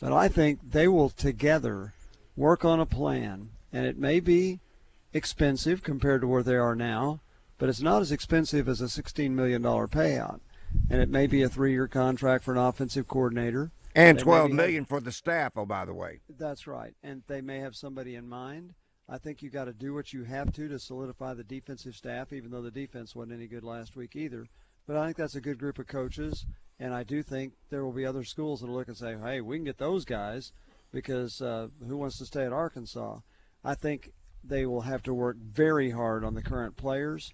But 0.00 0.12
I 0.12 0.28
think 0.28 0.60
they 0.70 0.88
will 0.88 1.08
together 1.08 1.94
work 2.36 2.64
on 2.64 2.80
a 2.80 2.86
plan, 2.86 3.50
and 3.72 3.86
it 3.86 3.98
may 3.98 4.20
be 4.20 4.60
expensive 5.12 5.82
compared 5.82 6.20
to 6.20 6.26
where 6.26 6.42
they 6.42 6.56
are 6.56 6.76
now, 6.76 7.20
but 7.58 7.68
it's 7.70 7.80
not 7.80 8.02
as 8.02 8.12
expensive 8.12 8.68
as 8.68 8.82
a 8.82 8.84
$16 8.84 9.30
million 9.30 9.62
payout. 9.62 10.40
And 10.90 11.00
it 11.00 11.08
may 11.08 11.26
be 11.26 11.42
a 11.42 11.48
three 11.48 11.72
year 11.72 11.88
contract 11.88 12.44
for 12.44 12.52
an 12.52 12.58
offensive 12.58 13.08
coordinator. 13.08 13.70
And 13.94 14.18
They 14.18 14.22
twelve 14.24 14.50
maybe 14.50 14.74
have- 14.74 14.88
for 14.88 15.00
the 15.00 15.12
staff. 15.12 15.52
Oh, 15.56 15.64
by 15.64 15.86
the 15.86 15.94
way. 15.94 16.20
That's 16.28 16.66
right. 16.66 16.94
And 17.02 17.22
they 17.28 17.40
may 17.40 17.60
have 17.60 17.74
somebody 17.74 18.14
in 18.14 18.28
mind. 18.28 18.74
I 19.08 19.16
think 19.16 19.40
you 19.40 19.48
got 19.48 19.66
to 19.66 19.72
do 19.72 19.94
what 19.94 20.12
you 20.12 20.24
have 20.24 20.52
to 20.54 20.68
to 20.68 20.78
solidify 20.78 21.32
the 21.34 21.44
defensive 21.44 21.94
staff, 21.94 22.32
even 22.32 22.50
though 22.50 22.60
the 22.60 22.70
defense 22.70 23.14
wasn't 23.14 23.36
any 23.36 23.46
good 23.46 23.64
last 23.64 23.96
week 23.96 24.16
either. 24.16 24.46
But 24.86 24.96
I 24.96 25.06
think 25.06 25.16
that's 25.16 25.36
a 25.36 25.40
good 25.40 25.58
group 25.58 25.78
of 25.78 25.86
coaches. 25.86 26.44
And 26.78 26.92
I 26.92 27.04
do 27.04 27.22
think 27.22 27.54
there 27.70 27.84
will 27.84 27.92
be 27.92 28.04
other 28.04 28.24
schools 28.24 28.60
that 28.60 28.66
will 28.66 28.74
look 28.74 28.88
and 28.88 28.96
say, 28.96 29.16
hey, 29.16 29.40
we 29.40 29.56
can 29.56 29.64
get 29.64 29.78
those 29.78 30.04
guys 30.04 30.52
because 30.92 31.40
uh, 31.40 31.68
who 31.86 31.96
wants 31.96 32.18
to 32.18 32.26
stay 32.26 32.44
at 32.44 32.52
Arkansas? 32.52 33.20
I 33.64 33.74
think 33.74 34.12
they 34.44 34.66
will 34.66 34.82
have 34.82 35.02
to 35.04 35.14
work 35.14 35.36
very 35.38 35.90
hard 35.90 36.24
on 36.24 36.34
the 36.34 36.42
current 36.42 36.76
players. 36.76 37.32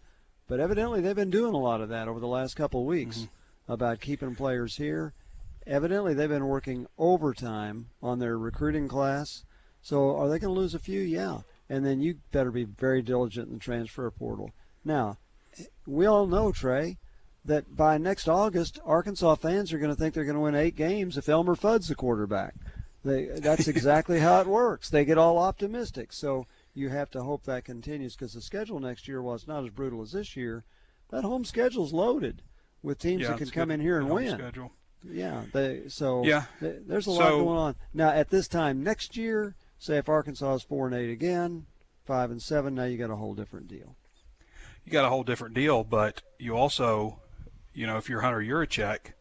But 0.49 0.61
evidently, 0.61 1.01
they've 1.01 1.17
been 1.17 1.31
doing 1.31 1.55
a 1.55 1.59
lot 1.59 1.81
of 1.81 1.89
that 1.89 2.09
over 2.09 2.21
the 2.21 2.27
last 2.27 2.55
couple 2.55 2.81
of 2.81 2.87
weeks 2.87 3.29
about 3.69 4.01
keeping 4.01 4.35
players 4.35 4.77
here. 4.77 5.15
Evidently, 5.67 6.15
they've 6.15 6.29
been 6.29 6.47
working 6.47 6.87
overtime 6.99 7.89
on 8.03 8.19
their 8.19 8.37
recruiting 8.39 8.89
class. 8.89 9.45
So, 9.81 10.17
are 10.17 10.29
they 10.29 10.39
going 10.39 10.55
to 10.55 10.61
lose 10.61 10.75
a 10.75 10.79
few? 10.79 11.01
Yeah. 11.01 11.41
And 11.69 11.87
then 11.87 12.01
you 12.01 12.19
better 12.33 12.51
be 12.51 12.65
very 12.65 13.03
diligent 13.03 13.49
in 13.49 13.55
the 13.55 13.61
transfer 13.61 14.11
portal. 14.11 14.51
Now, 14.85 15.19
we 15.87 16.07
all 16.07 16.27
know, 16.27 16.53
Trey, 16.53 16.99
that 17.45 17.75
by 17.77 17.99
next 17.99 18.29
August, 18.29 18.79
Arkansas 18.85 19.35
fans 19.37 19.73
are 19.73 19.79
going 19.79 19.91
to 19.91 19.97
think 19.97 20.15
they're 20.15 20.25
going 20.25 20.37
to 20.37 20.41
win 20.41 20.55
eight 20.55 20.77
games 20.77 21.17
if 21.19 21.29
Elmer 21.29 21.55
Fudd's 21.57 21.89
the 21.89 21.95
quarterback. 21.95 22.55
They, 23.05 23.25
that's 23.27 23.67
exactly 23.67 24.21
how 24.21 24.41
it 24.41 24.47
works. 24.47 24.89
They 24.89 25.05
get 25.05 25.19
all 25.19 25.39
optimistic. 25.39 26.13
So 26.13 26.47
you 26.73 26.89
have 26.91 27.11
to 27.11 27.23
hope 27.25 27.43
that 27.45 27.65
continues 27.65 28.15
because 28.15 28.35
the 28.35 28.41
schedule 28.41 28.79
next 28.79 29.09
year, 29.09 29.21
while 29.21 29.35
it's 29.35 29.49
not 29.49 29.65
as 29.65 29.71
brutal 29.71 30.03
as 30.03 30.13
this 30.13 30.37
year, 30.37 30.63
that 31.11 31.25
home 31.25 31.45
schedule's 31.45 31.93
loaded 31.93 32.43
with 32.83 32.99
teams 33.01 33.23
Yeah, 33.23 33.29
that 33.31 33.39
can 33.39 33.51
come 33.51 33.69
good- 33.69 33.75
in 33.75 33.81
here 33.81 33.99
and 33.99 34.09
win. 34.09 34.39
Schedule. 34.39 34.71
Yeah, 35.05 35.43
they 35.53 35.89
so 35.89 36.25
Yeah. 36.25 36.45
th- 36.61 36.83
there's 36.87 37.09
a 37.09 37.11
lot 37.11 37.29
So- 37.29 37.45
going 37.45 37.59
on 37.59 37.75
now. 37.93 38.11
At 38.11 38.31
this 38.31 38.47
time 38.47 38.85
next 38.85 39.17
year, 39.17 39.57
say 39.81 39.97
if 39.99 40.09
Arkansas 40.09 40.55
is 40.55 40.63
four 40.63 40.87
and 40.87 40.95
eight 40.95 41.11
again, 41.11 41.67
five 42.05 42.31
and 42.31 42.41
seven, 42.41 42.77
now 42.77 42.85
you 42.85 42.99
got 42.99 43.11
a 43.11 43.17
whole 43.17 43.35
different 43.35 43.67
deal. 43.67 43.97
You 44.85 44.93
got 44.93 45.05
a 45.05 45.09
whole 45.09 45.25
different 45.25 45.55
deal, 45.57 45.83
but 45.83 46.23
you 46.39 46.57
also, 46.57 47.19
you 47.75 47.87
know, 47.87 47.97
if 47.97 48.09
you're 48.09 48.21
Hunter 48.21 48.41
Yurachek, 48.41 48.45
you're 48.47 48.67
check 48.67 49.15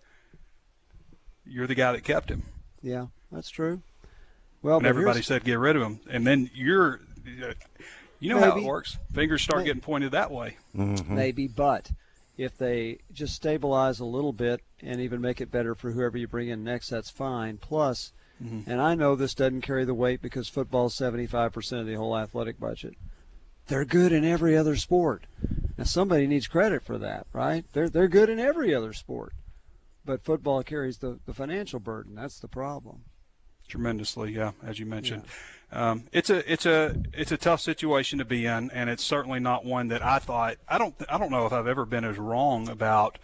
you're 1.45 1.67
the 1.67 1.75
guy 1.75 1.91
that 1.91 2.03
kept 2.03 2.29
him. 2.29 2.43
Yeah, 2.81 3.07
that's 3.31 3.49
true. 3.49 3.81
Well, 4.61 4.77
and 4.77 4.87
everybody 4.87 5.21
said 5.21 5.43
get 5.43 5.57
rid 5.59 5.75
of 5.75 5.81
him, 5.81 5.99
and 6.09 6.25
then 6.25 6.49
you're, 6.53 7.01
you 8.19 8.29
know 8.29 8.39
how 8.39 8.57
it 8.57 8.63
works. 8.63 8.97
Fingers 9.13 9.41
start 9.41 9.59
Maybe. 9.59 9.69
getting 9.69 9.81
pointed 9.81 10.11
that 10.11 10.31
way. 10.31 10.57
Mm-hmm. 10.75 11.15
maybe, 11.15 11.47
but 11.47 11.91
if 12.37 12.57
they 12.57 12.99
just 13.11 13.35
stabilize 13.35 13.99
a 13.99 14.05
little 14.05 14.33
bit 14.33 14.61
and 14.81 15.01
even 15.01 15.21
make 15.21 15.41
it 15.41 15.51
better 15.51 15.75
for 15.75 15.91
whoever 15.91 16.17
you 16.17 16.27
bring 16.27 16.49
in 16.49 16.63
next, 16.63 16.89
that's 16.89 17.09
fine. 17.09 17.57
Plus, 17.57 18.13
mm-hmm. 18.43 18.69
and 18.69 18.81
I 18.81 18.95
know 18.95 19.15
this 19.15 19.33
doesn't 19.33 19.61
carry 19.61 19.85
the 19.85 19.93
weight 19.93 20.21
because 20.21 20.47
football's 20.47 20.95
75% 20.95 21.79
of 21.79 21.87
the 21.87 21.95
whole 21.95 22.17
athletic 22.17 22.59
budget. 22.59 22.95
They're 23.67 23.85
good 23.85 24.11
in 24.11 24.25
every 24.25 24.57
other 24.57 24.75
sport. 24.75 25.25
Now 25.81 25.85
somebody 25.85 26.27
needs 26.27 26.47
credit 26.47 26.83
for 26.83 26.99
that, 26.99 27.25
right? 27.33 27.65
They're 27.73 27.89
they're 27.89 28.07
good 28.07 28.29
in 28.29 28.39
every 28.39 28.71
other 28.71 28.93
sport. 28.93 29.33
But 30.05 30.23
football 30.23 30.61
carries 30.61 30.99
the, 30.99 31.17
the 31.25 31.33
financial 31.33 31.79
burden. 31.79 32.13
That's 32.13 32.39
the 32.39 32.47
problem. 32.47 33.05
tremendously. 33.67 34.31
Yeah, 34.31 34.51
as 34.63 34.77
you 34.77 34.85
mentioned, 34.85 35.23
um, 35.71 36.03
it's 36.11 36.29
a 36.29 36.51
it's 36.51 36.67
a 36.67 37.01
it's 37.13 37.31
a 37.31 37.37
tough 37.37 37.61
situation 37.61 38.19
to 38.19 38.25
be 38.25 38.45
in, 38.45 38.69
and 38.69 38.91
it's 38.91 39.03
certainly 39.03 39.39
not 39.39 39.65
one 39.65 39.87
that 39.87 40.03
I 40.03 40.19
thought. 40.19 40.57
I 40.69 40.77
don't 40.77 40.93
I 41.09 41.17
don't 41.17 41.31
know 41.31 41.47
if 41.47 41.51
I've 41.51 41.65
ever 41.65 41.87
been 41.87 42.05
as 42.05 42.19
wrong 42.19 42.69
about. 42.69 43.17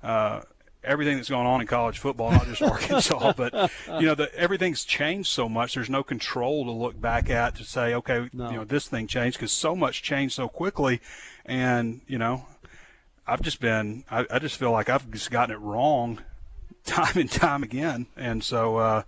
Uh, 0.00 0.42
Everything 0.84 1.16
that's 1.16 1.28
going 1.30 1.46
on 1.46 1.60
in 1.60 1.66
college 1.66 1.98
football, 1.98 2.30
not 2.30 2.46
just 2.46 2.62
Arkansas, 2.62 3.32
but 3.36 3.70
you 4.00 4.06
know, 4.06 4.14
the, 4.14 4.34
everything's 4.34 4.84
changed 4.84 5.28
so 5.30 5.48
much. 5.48 5.74
There's 5.74 5.90
no 5.90 6.02
control 6.02 6.64
to 6.64 6.70
look 6.70 7.00
back 7.00 7.30
at 7.30 7.54
to 7.56 7.64
say, 7.64 7.94
okay, 7.94 8.28
No. 8.32 8.50
you 8.50 8.56
know, 8.56 8.64
this 8.64 8.86
thing 8.88 9.06
changed 9.06 9.38
because 9.38 9.52
so 9.52 9.74
much 9.74 10.02
changed 10.02 10.34
so 10.34 10.48
quickly, 10.48 11.00
and 11.46 12.00
you 12.06 12.18
know, 12.18 12.46
I've 13.26 13.42
just 13.42 13.60
been, 13.60 14.04
I, 14.10 14.26
I 14.30 14.38
just 14.38 14.56
feel 14.58 14.70
like 14.72 14.88
I've 14.88 15.10
just 15.10 15.30
gotten 15.30 15.54
it 15.54 15.58
wrong 15.58 16.20
time 16.84 17.16
and 17.16 17.30
time 17.30 17.62
again, 17.62 18.06
and 18.16 18.44
so 18.44 18.76
uh, 18.76 19.02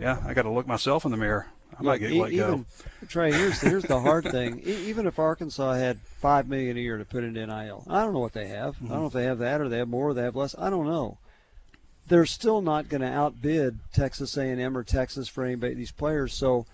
yeah, 0.00 0.22
I 0.26 0.32
got 0.34 0.42
to 0.42 0.50
look 0.50 0.66
myself 0.66 1.04
in 1.04 1.10
the 1.10 1.16
mirror. 1.18 1.48
I 1.78 1.82
might 1.82 2.00
Look, 2.00 2.10
get 2.10 2.12
let 2.12 2.32
even, 2.32 2.46
go. 2.46 2.64
Trey, 3.08 3.32
here's 3.32 3.60
here's 3.60 3.84
the 3.84 4.00
hard 4.00 4.30
thing. 4.30 4.60
Even 4.60 5.06
if 5.06 5.18
Arkansas 5.18 5.74
had 5.74 5.98
five 6.00 6.48
million 6.48 6.76
a 6.76 6.80
year 6.80 6.98
to 6.98 7.04
put 7.04 7.24
into 7.24 7.44
NIL, 7.46 7.84
I 7.88 8.02
don't 8.02 8.12
know 8.12 8.20
what 8.20 8.32
they 8.32 8.48
have. 8.48 8.76
I 8.84 8.88
don't 8.88 9.00
know 9.00 9.06
if 9.06 9.12
they 9.12 9.24
have 9.24 9.38
that 9.38 9.60
or 9.60 9.68
they 9.68 9.78
have 9.78 9.88
more 9.88 10.10
or 10.10 10.14
they 10.14 10.22
have 10.22 10.36
less. 10.36 10.54
I 10.58 10.70
don't 10.70 10.86
know. 10.86 11.18
They're 12.08 12.26
still 12.26 12.60
not 12.60 12.88
going 12.88 13.00
to 13.00 13.08
outbid 13.08 13.78
Texas 13.92 14.36
A&M 14.36 14.76
or 14.76 14.82
Texas 14.82 15.28
for 15.28 15.44
anybody 15.44 15.74
these 15.74 15.92
players. 15.92 16.34
So, 16.34 16.66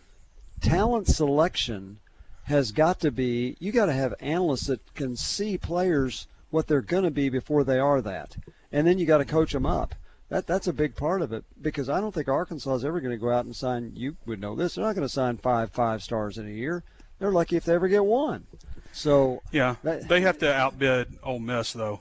talent 0.61 1.07
selection 1.07 1.99
has 2.45 2.73
got 2.73 2.99
to 3.01 3.11
be. 3.11 3.57
You 3.61 3.73
got 3.73 3.87
to 3.87 3.93
have 3.93 4.15
analysts 4.21 4.67
that 4.67 4.95
can 4.95 5.17
see 5.17 5.59
players 5.59 6.27
what 6.51 6.67
they're 6.67 6.81
going 6.81 7.05
to 7.05 7.11
be 7.11 7.29
before 7.29 7.63
they 7.63 7.79
are 7.79 8.01
that, 8.01 8.37
and 8.73 8.87
then 8.87 8.99
you 8.99 9.07
got 9.07 9.19
to 9.19 9.25
coach 9.25 9.53
them 9.53 9.67
up. 9.67 9.95
That 10.31 10.47
that's 10.47 10.67
a 10.67 10.73
big 10.73 10.95
part 10.95 11.23
of 11.23 11.33
it 11.33 11.45
because 11.61 11.89
I 11.89 12.01
don't 12.01 12.13
think 12.15 12.29
Arkansas 12.29 12.75
is 12.75 12.85
ever 12.85 13.01
going 13.01 13.13
to 13.13 13.17
go 13.19 13.31
out 13.31 13.47
and 13.47 13.57
sign. 13.57 13.93
You 13.95 14.17
would 14.27 14.41
know 14.41 14.55
this. 14.55 14.75
They're 14.75 14.85
not 14.85 14.95
going 14.95 15.07
to 15.07 15.13
sign 15.13 15.39
five 15.39 15.71
five 15.71 16.03
stars 16.03 16.37
in 16.37 16.47
a 16.47 16.51
year. 16.51 16.85
They're 17.19 17.33
lucky 17.33 17.57
if 17.57 17.65
they 17.65 17.75
ever 17.75 17.89
get 17.89 18.05
one. 18.05 18.47
So 18.93 19.43
Yeah, 19.53 19.77
that- 19.83 20.09
they 20.09 20.21
have 20.21 20.39
to 20.39 20.53
outbid 20.55 21.19
Ole 21.23 21.39
Miss 21.39 21.73
though. 21.73 22.01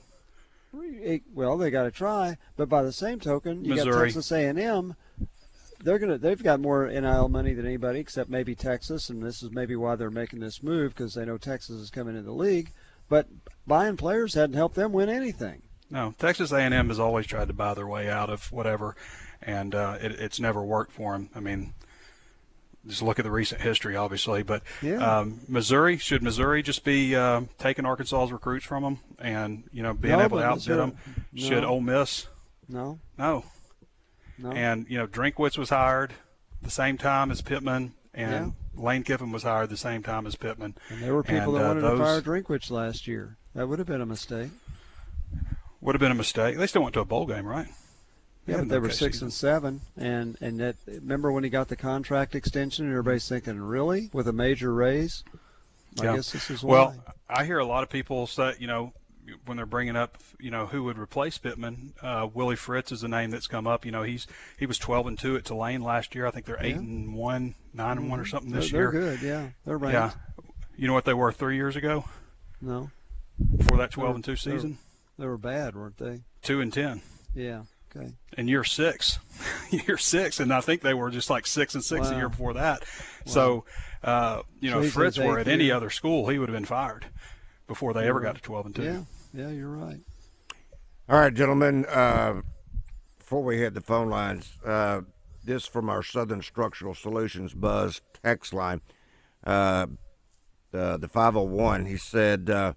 well, 1.32 1.56
they 1.56 1.70
got 1.70 1.84
to 1.84 1.90
try. 1.90 2.36
But 2.56 2.68
by 2.68 2.82
the 2.82 2.92
same 2.92 3.18
token, 3.18 3.64
you 3.64 3.74
got 3.76 3.86
Missouri. 3.86 4.08
Texas 4.08 4.30
A&M. 4.32 4.94
They're 5.82 5.98
gonna. 6.00 6.18
They've 6.18 6.42
got 6.42 6.58
more 6.60 6.88
NIL 6.88 7.28
money 7.28 7.54
than 7.54 7.64
anybody, 7.64 8.00
except 8.00 8.28
maybe 8.28 8.56
Texas, 8.56 9.10
and 9.10 9.22
this 9.22 9.44
is 9.44 9.52
maybe 9.52 9.76
why 9.76 9.94
they're 9.94 10.10
making 10.10 10.40
this 10.40 10.60
move 10.60 10.92
because 10.92 11.14
they 11.14 11.24
know 11.24 11.38
Texas 11.38 11.76
is 11.76 11.88
coming 11.90 12.16
into 12.16 12.26
the 12.26 12.32
league. 12.32 12.72
But 13.08 13.28
buying 13.64 13.96
players 13.96 14.34
hadn't 14.34 14.56
helped 14.56 14.74
them 14.74 14.92
win 14.92 15.08
anything. 15.08 15.62
No, 15.90 16.14
Texas 16.18 16.52
A&M 16.52 16.88
has 16.88 17.00
always 17.00 17.26
tried 17.26 17.48
to 17.48 17.54
buy 17.54 17.74
their 17.74 17.86
way 17.86 18.10
out 18.10 18.28
of 18.30 18.50
whatever, 18.52 18.94
and 19.42 19.74
uh, 19.74 19.96
it, 20.00 20.12
it's 20.12 20.38
never 20.38 20.62
worked 20.62 20.92
for 20.92 21.12
them. 21.12 21.30
I 21.34 21.40
mean, 21.40 21.72
just 22.86 23.02
look 23.02 23.18
at 23.18 23.24
the 23.24 23.30
recent 23.30 23.60
history, 23.60 23.96
obviously. 23.96 24.42
But 24.42 24.62
Yeah. 24.82 24.96
um, 25.20 25.40
Missouri 25.48 25.96
should 25.96 26.22
Missouri 26.22 26.62
just 26.62 26.84
be 26.84 27.16
uh, 27.16 27.42
taking 27.58 27.86
Arkansas's 27.86 28.32
recruits 28.32 28.64
from 28.66 28.82
them 28.82 28.98
and 29.18 29.64
you 29.72 29.82
know 29.82 29.94
being 29.94 30.16
No, 30.18 30.24
able 30.24 30.38
to 30.38 30.44
outbid 30.44 30.76
them? 30.78 30.96
Should 31.34 31.62
no. 31.62 31.68
Ole 31.68 31.80
Miss? 31.80 32.26
No, 32.68 32.98
No. 33.16 33.44
no. 34.38 34.52
And 34.52 34.86
you 34.88 34.98
know 34.98 35.06
Drinkwitz 35.06 35.56
was 35.58 35.70
hired 35.70 36.12
the 36.62 36.70
same 36.70 36.98
time 36.98 37.30
as 37.30 37.40
Pittman, 37.40 37.94
and 38.14 38.54
Lane 38.74 39.04
Kiffin 39.04 39.32
was 39.32 39.42
hired 39.42 39.70
the 39.70 39.76
same 39.76 40.02
time 40.02 40.26
as 40.26 40.36
Pittman. 40.36 40.74
And 40.90 41.02
there 41.02 41.14
were 41.14 41.22
people 41.22 41.56
And, 41.56 41.56
that 41.56 41.64
uh, 41.64 41.68
wanted 41.68 41.80
those 41.82 41.98
to 41.98 42.04
fire 42.04 42.20
Drinkwitz 42.20 42.70
last 42.70 43.06
year. 43.06 43.36
That 43.54 43.68
would 43.68 43.78
have 43.78 43.88
been 43.88 44.00
a 44.02 44.06
mistake. 44.06 44.50
Would 45.80 45.94
have 45.94 46.00
been 46.00 46.10
a 46.12 46.14
mistake. 46.16 46.56
They 46.56 46.66
still 46.66 46.82
went 46.82 46.94
to 46.94 47.00
a 47.00 47.04
bowl 47.04 47.26
game, 47.26 47.46
right? 47.46 47.68
Yeah, 48.46 48.58
but 48.58 48.68
they 48.70 48.78
were 48.78 48.90
six 48.90 49.20
and 49.22 49.32
seven, 49.32 49.82
and 49.96 50.36
and 50.40 50.58
that. 50.60 50.76
Remember 50.86 51.30
when 51.30 51.44
he 51.44 51.50
got 51.50 51.68
the 51.68 51.76
contract 51.76 52.34
extension, 52.34 52.86
and 52.86 52.92
everybody's 52.94 53.28
thinking, 53.28 53.60
really, 53.60 54.08
with 54.12 54.26
a 54.26 54.32
major 54.32 54.72
raise? 54.72 55.22
I 56.00 56.04
Yeah. 56.04 56.16
guess 56.16 56.32
this 56.32 56.50
is 56.50 56.62
why. 56.62 56.72
Well, 56.72 57.04
I 57.28 57.44
hear 57.44 57.58
a 57.58 57.66
lot 57.66 57.82
of 57.82 57.90
people 57.90 58.26
say, 58.26 58.54
you 58.58 58.66
know, 58.66 58.92
when 59.44 59.58
they're 59.58 59.66
bringing 59.66 59.94
up, 59.96 60.16
you 60.40 60.50
know, 60.50 60.64
who 60.66 60.84
would 60.84 60.98
replace 60.98 61.36
Pittman, 61.36 61.92
uh, 62.02 62.26
Willie 62.32 62.56
Fritz 62.56 62.90
is 62.90 63.02
a 63.02 63.08
name 63.08 63.30
that's 63.30 63.46
come 63.46 63.66
up. 63.66 63.84
You 63.84 63.92
know, 63.92 64.02
he's 64.02 64.26
he 64.58 64.64
was 64.64 64.78
12 64.78 65.06
and 65.06 65.18
two 65.18 65.36
at 65.36 65.44
Tulane 65.44 65.82
last 65.82 66.14
year. 66.14 66.26
I 66.26 66.30
think 66.30 66.46
they're 66.46 66.56
eight 66.60 66.70
Yeah. 66.76 66.78
and 66.78 67.14
one, 67.14 67.54
nine 67.74 67.98
and 67.98 68.08
one, 68.10 68.18
or 68.18 68.24
something 68.24 68.50
they're, 68.50 68.62
this 68.62 68.70
they're 68.72 68.80
year. 68.80 68.90
good. 68.90 69.20
Yeah, 69.22 69.48
they're 69.66 69.76
ranked. 69.78 69.92
Yeah. 69.94 70.44
You 70.76 70.86
know 70.88 70.94
what 70.94 71.04
they 71.04 71.14
were 71.14 71.32
three 71.32 71.56
years 71.56 71.76
ago 71.76 72.04
No, 72.62 72.90
before 73.56 73.76
that 73.78 73.90
12 73.90 74.14
and 74.14 74.24
two 74.24 74.30
They're- 74.32 74.36
season? 74.36 74.78
They 75.18 75.26
were 75.26 75.38
bad, 75.38 75.74
weren't 75.76 75.96
they? 75.98 76.20
Two 76.42 76.60
and 76.60 76.72
ten. 76.72 77.02
Yeah. 77.34 77.62
Okay. 77.96 78.12
in 78.36 78.48
year 78.48 78.64
six, 78.64 79.18
year 79.70 79.96
six, 79.96 80.40
and 80.40 80.52
I 80.52 80.60
think 80.60 80.82
they 80.82 80.92
were 80.92 81.10
just 81.10 81.30
like 81.30 81.46
six 81.46 81.74
and 81.74 81.82
six 81.82 82.08
the 82.08 82.12
Wow. 82.12 82.18
year 82.18 82.28
before 82.28 82.52
that. 82.54 82.84
So, 83.24 83.64
uh, 84.04 84.42
you 84.60 84.68
So 84.70 84.76
know, 84.76 84.80
he's 84.82 84.90
if 84.90 84.96
in 84.96 85.00
Fritz 85.00 85.18
were 85.18 85.38
eighth 85.38 85.48
at 85.48 85.52
any 85.52 85.70
other 85.70 85.88
school, 85.90 86.28
he 86.28 86.38
would 86.38 86.48
have 86.50 86.56
been 86.56 86.66
fired 86.66 87.06
before 87.66 87.94
they 87.94 88.06
ever 88.06 88.20
got 88.20 88.34
to 88.36 88.42
twelve 88.42 88.66
and 88.66 88.74
two. 88.76 88.82
Yeah. 88.82 89.00
Yeah, 89.32 89.50
you're 89.50 89.68
right. 89.70 90.00
All 91.08 91.18
right, 91.18 91.32
gentlemen. 91.32 91.86
Uh, 91.86 92.42
before 93.18 93.42
we 93.42 93.56
hit 93.58 93.72
the 93.74 93.80
phone 93.80 94.08
lines, 94.10 94.58
uh, 94.66 95.02
this 95.44 95.66
from 95.66 95.88
our 95.88 96.02
Southern 96.02 96.42
Structural 96.42 96.94
Solutions 96.94 97.54
Buzz 97.54 98.02
text 98.22 98.52
line. 98.52 98.80
Uh, 99.44 99.86
the 100.72 100.98
the 100.98 101.08
501. 101.08 101.86
He 101.86 101.96
said, 101.96 102.50
uh, 102.50 102.74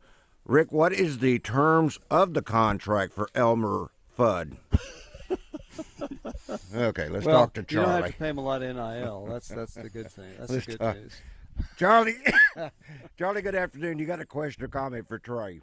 "Rick, 0.51 0.71
what 0.73 0.91
is 0.91 1.19
the 1.19 1.39
terms 1.39 1.97
of 2.09 2.33
the 2.33 2.41
contract 2.41 3.13
for 3.13 3.29
Elmer 3.33 3.89
Fudd?" 4.17 4.57
okay, 6.75 7.07
let's 7.07 7.25
well, 7.25 7.39
talk 7.45 7.53
to 7.53 7.61
you 7.61 7.77
don't 7.77 7.85
have 7.85 7.99
Charlie. 7.99 8.11
to 8.11 8.17
pay 8.17 8.29
him 8.29 8.37
a 8.37 8.41
lot 8.41 8.61
of 8.61 8.75
NIL. 8.75 9.27
That's 9.29 9.47
that's 9.47 9.75
the 9.75 9.89
good 9.89 10.11
thing. 10.11 10.29
That's 10.37 10.49
the 10.49 10.55
Let's 10.55 10.65
good 10.67 10.79
talk- 10.79 10.95
news. 10.97 11.13
Charlie, 11.77 12.15
Charlie. 13.17 13.41
Good 13.41 13.55
afternoon. 13.55 13.99
You 13.99 14.05
got 14.05 14.19
a 14.19 14.25
question 14.25 14.63
or 14.63 14.67
comment 14.67 15.07
for 15.07 15.19
Trey? 15.19 15.61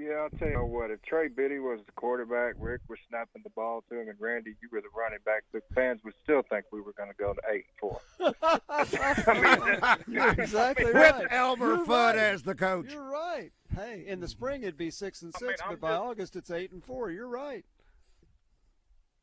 Yeah, 0.00 0.14
I'll 0.14 0.30
tell 0.38 0.48
you 0.48 0.64
what. 0.64 0.90
If 0.90 1.02
Trey 1.02 1.28
Biddy 1.28 1.58
was 1.58 1.80
the 1.84 1.92
quarterback, 1.92 2.54
Rick 2.58 2.80
was 2.88 2.98
snapping 3.10 3.42
the 3.44 3.50
ball 3.50 3.84
to 3.90 4.00
him, 4.00 4.08
and 4.08 4.16
Randy, 4.18 4.54
you 4.62 4.68
were 4.72 4.80
the 4.80 4.88
running 4.96 5.18
back, 5.26 5.42
the 5.52 5.60
fans 5.74 6.00
would 6.04 6.14
still 6.22 6.40
think 6.48 6.64
we 6.72 6.80
were 6.80 6.94
going 6.94 7.10
to 7.10 7.16
go 7.16 7.34
to 7.34 7.40
eight 7.52 7.66
and 7.68 7.78
four. 7.78 8.00
You're 10.08 10.30
exactly 10.30 10.86
With 10.86 10.94
right. 10.94 11.26
Elmer 11.30 11.66
You're 11.76 11.84
Fudd 11.86 12.14
right. 12.14 12.16
as 12.16 12.42
the 12.42 12.54
coach. 12.54 12.92
You're 12.92 13.10
right. 13.10 13.50
Hey, 13.76 14.04
in 14.06 14.20
the 14.20 14.28
spring 14.28 14.62
it'd 14.62 14.78
be 14.78 14.90
six 14.90 15.20
and 15.22 15.34
I 15.36 15.44
mean, 15.44 15.50
six, 15.50 15.62
I'm 15.62 15.70
but 15.72 15.80
by 15.80 15.90
just- 15.90 16.00
August 16.02 16.36
it's 16.36 16.50
eight 16.50 16.72
and 16.72 16.82
four. 16.82 17.10
You're 17.10 17.28
right. 17.28 17.64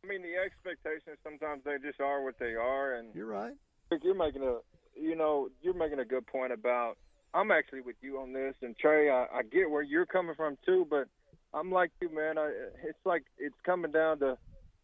I 0.03 0.07
mean, 0.07 0.22
the 0.22 0.36
expectations 0.36 1.17
sometimes 1.24 1.63
they 1.65 1.77
just 1.86 2.00
are 2.00 2.24
what 2.24 2.38
they 2.39 2.53
are, 2.53 2.93
and 2.96 3.13
You're 3.15 3.25
right. 3.25 3.53
Rick, 3.89 4.01
you're 4.03 4.13
making 4.15 4.43
a, 4.43 4.57
you 4.96 5.15
know, 5.15 5.50
you're 5.62 5.74
making 5.74 6.00
a 6.00 6.05
good 6.05 6.27
point 6.27 6.53
about. 6.53 6.98
I'm 7.34 7.51
actually 7.51 7.81
with 7.81 7.96
you 8.01 8.19
on 8.19 8.34
this, 8.34 8.55
and 8.62 8.77
Trey, 8.77 9.10
I, 9.10 9.25
I 9.34 9.41
get 9.43 9.69
where 9.69 9.81
you're 9.84 10.05
coming 10.05 10.36
from 10.36 10.57
too, 10.65 10.88
but 10.89 11.07
I'm 11.53 11.72
like 11.72 11.91
you, 12.01 12.13
man. 12.13 12.38
I, 12.38 12.51
it's 12.84 12.98
like 13.05 13.24
it's 13.38 13.55
coming 13.65 13.91
down 13.91 14.19
to, 14.19 14.25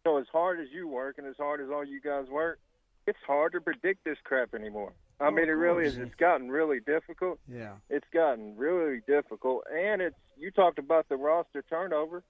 you 0.06 0.12
know, 0.12 0.18
as 0.18 0.28
hard 0.32 0.60
as 0.60 0.68
you 0.74 0.88
work 0.88 1.18
and 1.18 1.28
as 1.28 1.36
hard 1.38 1.62
as 1.62 1.70
all 1.70 1.84
you 1.86 2.00
guys 2.02 2.28
work, 2.30 2.60
it's 3.08 3.18
hard 3.26 3.54
to 3.54 3.62
predict 3.62 4.04
this 4.06 4.18
crap 4.24 4.54
anymore. 4.54 4.94
I 5.20 5.28
Oh, 5.28 5.32
mean, 5.32 5.48
it 5.48 5.52
really 5.54 5.86
is. 5.86 5.98
It's 5.98 6.16
gotten 6.16 6.50
really 6.50 6.80
difficult. 6.80 7.40
Yeah. 7.48 7.74
It's 7.90 8.06
gotten 8.14 8.56
really 8.58 9.02
difficult, 9.08 9.64
and 9.74 10.02
it's. 10.02 10.16
You 10.38 10.50
talked 10.52 10.80
about 10.80 11.08
the 11.10 11.16
roster 11.16 11.64
turnover. 11.70 12.24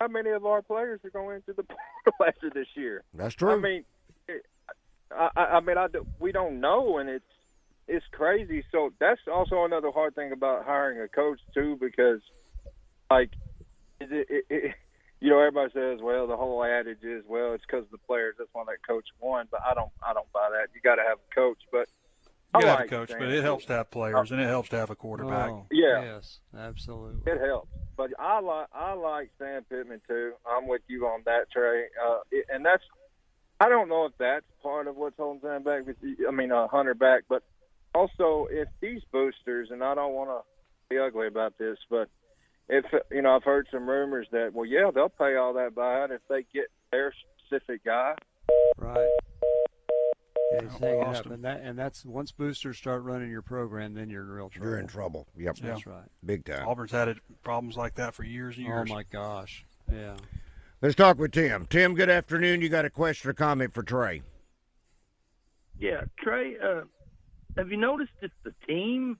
How 0.00 0.08
many 0.08 0.30
of 0.30 0.44
our 0.44 0.60
players 0.62 1.00
are 1.04 1.10
going 1.10 1.36
into 1.36 1.54
the 1.54 1.62
portal 2.04 2.26
after 2.28 2.50
this 2.50 2.66
year? 2.74 3.02
That's 3.14 3.34
true. 3.34 3.50
I 3.52 3.56
mean, 3.56 3.84
it, 4.28 4.44
I, 5.10 5.30
I 5.34 5.44
I 5.56 5.60
mean, 5.60 5.78
I, 5.78 5.88
do- 5.88 6.06
we 6.20 6.32
don't 6.32 6.60
know, 6.60 6.98
and 6.98 7.08
it's 7.08 7.24
it's 7.88 8.06
crazy. 8.12 8.64
So 8.72 8.92
that's 8.98 9.20
also 9.32 9.64
another 9.64 9.90
hard 9.90 10.14
thing 10.14 10.32
about 10.32 10.64
hiring 10.64 11.00
a 11.00 11.08
coach 11.08 11.40
too, 11.54 11.76
because 11.80 12.20
like, 13.10 13.30
is 14.00 14.08
it, 14.10 14.26
it, 14.28 14.44
it 14.50 14.74
you 15.20 15.30
know, 15.30 15.38
everybody 15.38 15.72
says, 15.72 16.00
well, 16.02 16.26
the 16.26 16.36
whole 16.36 16.62
adage 16.62 17.02
is, 17.02 17.24
well, 17.26 17.54
it's 17.54 17.64
because 17.66 17.84
of 17.84 17.90
the 17.90 17.98
players. 17.98 18.34
That's 18.38 18.50
why 18.52 18.64
that 18.66 18.86
coach 18.86 19.06
won. 19.20 19.48
But 19.50 19.60
I 19.64 19.74
don't, 19.74 19.90
I 20.06 20.12
don't 20.12 20.30
buy 20.32 20.48
that. 20.50 20.68
You 20.74 20.80
got 20.82 20.96
to 20.96 21.02
have 21.02 21.18
a 21.18 21.34
coach. 21.34 21.58
But 21.72 21.88
you 22.54 22.66
I 22.66 22.70
have 22.70 22.80
like 22.80 22.86
a 22.86 22.90
coach, 22.90 23.10
Sam 23.10 23.18
but 23.20 23.28
it 23.28 23.42
helps 23.42 23.64
to 23.66 23.72
have 23.74 23.90
players 23.90 24.30
and 24.30 24.40
it 24.40 24.46
helps 24.46 24.68
to 24.70 24.76
have 24.76 24.90
a 24.90 24.96
quarterback. 24.96 25.50
Oh, 25.50 25.66
Yeah. 25.70 26.02
Yes, 26.02 26.38
absolutely. 26.56 27.30
It 27.30 27.40
helps, 27.40 27.70
but 27.96 28.10
I 28.18 28.40
like 28.40 28.68
I 28.74 28.92
like 28.92 29.30
Sam 29.38 29.64
Pittman 29.64 30.00
too. 30.06 30.32
I'm 30.48 30.66
with 30.66 30.82
you 30.86 31.06
on 31.06 31.22
that, 31.26 31.50
Trey. 31.50 31.84
Uh, 32.04 32.18
it, 32.30 32.46
and 32.52 32.64
that's 32.64 32.82
I 33.60 33.68
don't 33.68 33.88
know 33.88 34.06
if 34.06 34.12
that's 34.18 34.44
part 34.62 34.86
of 34.86 34.96
what's 34.96 35.16
holding 35.16 35.40
Sam 35.40 35.62
back. 35.62 35.86
With 35.86 35.96
I 36.26 36.30
mean, 36.30 36.52
uh, 36.52 36.68
Hunter 36.68 36.94
back, 36.94 37.24
but 37.28 37.42
also 37.96 38.46
if 38.50 38.68
these 38.80 39.00
boosters, 39.12 39.70
and 39.70 39.82
I 39.82 39.94
don't 39.94 40.12
want 40.12 40.30
to 40.30 40.40
be 40.88 40.98
ugly 40.98 41.26
about 41.26 41.58
this, 41.58 41.78
but 41.90 42.08
if 42.68 42.84
you 43.10 43.22
know, 43.22 43.34
I've 43.36 43.44
heard 43.44 43.66
some 43.72 43.88
rumors 43.88 44.26
that 44.32 44.52
well, 44.52 44.66
yeah, 44.66 44.90
they'll 44.94 45.08
pay 45.08 45.36
all 45.36 45.54
that 45.54 45.74
buyout 45.74 46.10
if 46.10 46.20
they 46.28 46.44
get 46.52 46.66
their 46.92 47.12
specific 47.46 47.84
guy. 47.84 48.14
Right. 48.78 49.08
Yeah, 50.52 50.62
he's 50.62 50.70
Oh, 50.74 50.78
hanging 50.86 51.02
up, 51.16 51.26
him. 51.26 51.32
and 51.32 51.44
that 51.44 51.60
and 51.62 51.78
that's 51.78 52.04
once 52.04 52.30
boosters 52.32 52.76
start 52.78 53.02
running 53.02 53.30
your 53.30 53.42
program, 53.42 53.94
then 53.94 54.08
you're 54.10 54.22
in 54.22 54.28
real 54.28 54.48
trouble. 54.48 54.68
You're 54.70 54.78
in 54.78 54.86
trouble. 54.86 55.26
Yep. 55.36 55.56
Yeah. 55.60 55.66
That's 55.70 55.86
right. 55.86 56.04
Big 56.24 56.44
time. 56.44 56.68
Auburn's 56.68 56.92
had 56.92 57.08
it, 57.08 57.18
problems 57.42 57.76
like 57.76 57.94
that 57.96 58.14
for 58.14 58.22
years 58.24 58.56
and 58.56 58.66
years. 58.66 58.88
Oh 58.90 58.94
my 58.94 59.02
gosh. 59.04 59.64
Yeah. 59.92 60.16
Let's 60.82 60.94
talk 60.94 61.18
with 61.18 61.32
Tim. 61.32 61.66
Tim, 61.66 61.94
good 61.94 62.10
afternoon. 62.10 62.60
You 62.60 62.68
got 62.68 62.84
a 62.84 62.90
question 62.90 63.30
or 63.30 63.32
comment 63.34 63.72
for 63.74 63.82
Trey? 63.82 64.22
Yeah, 65.78 66.02
Trey. 66.18 66.56
Uh, 66.62 66.82
have 67.56 67.70
you 67.70 67.76
noticed 67.76 68.12
if 68.22 68.30
the 68.44 68.52
team 68.66 69.18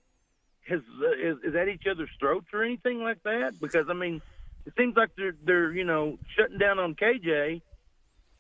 has 0.69 0.81
uh, 1.03 1.11
is, 1.13 1.39
is 1.45 1.55
at 1.55 1.69
each 1.69 1.87
other's 1.91 2.11
throats 2.19 2.47
or 2.53 2.63
anything 2.63 3.03
like 3.03 3.23
that? 3.25 3.59
Because 3.61 3.87
I 3.89 3.95
mean, 3.95 4.21
it 4.67 4.75
seems 4.77 4.97
like 4.97 5.11
they're 5.17 5.37
they're 5.45 5.73
you 5.73 5.85
know 5.85 6.19
shutting 6.37 6.59
down 6.59 6.79
on 6.79 6.95
KJ, 6.95 7.63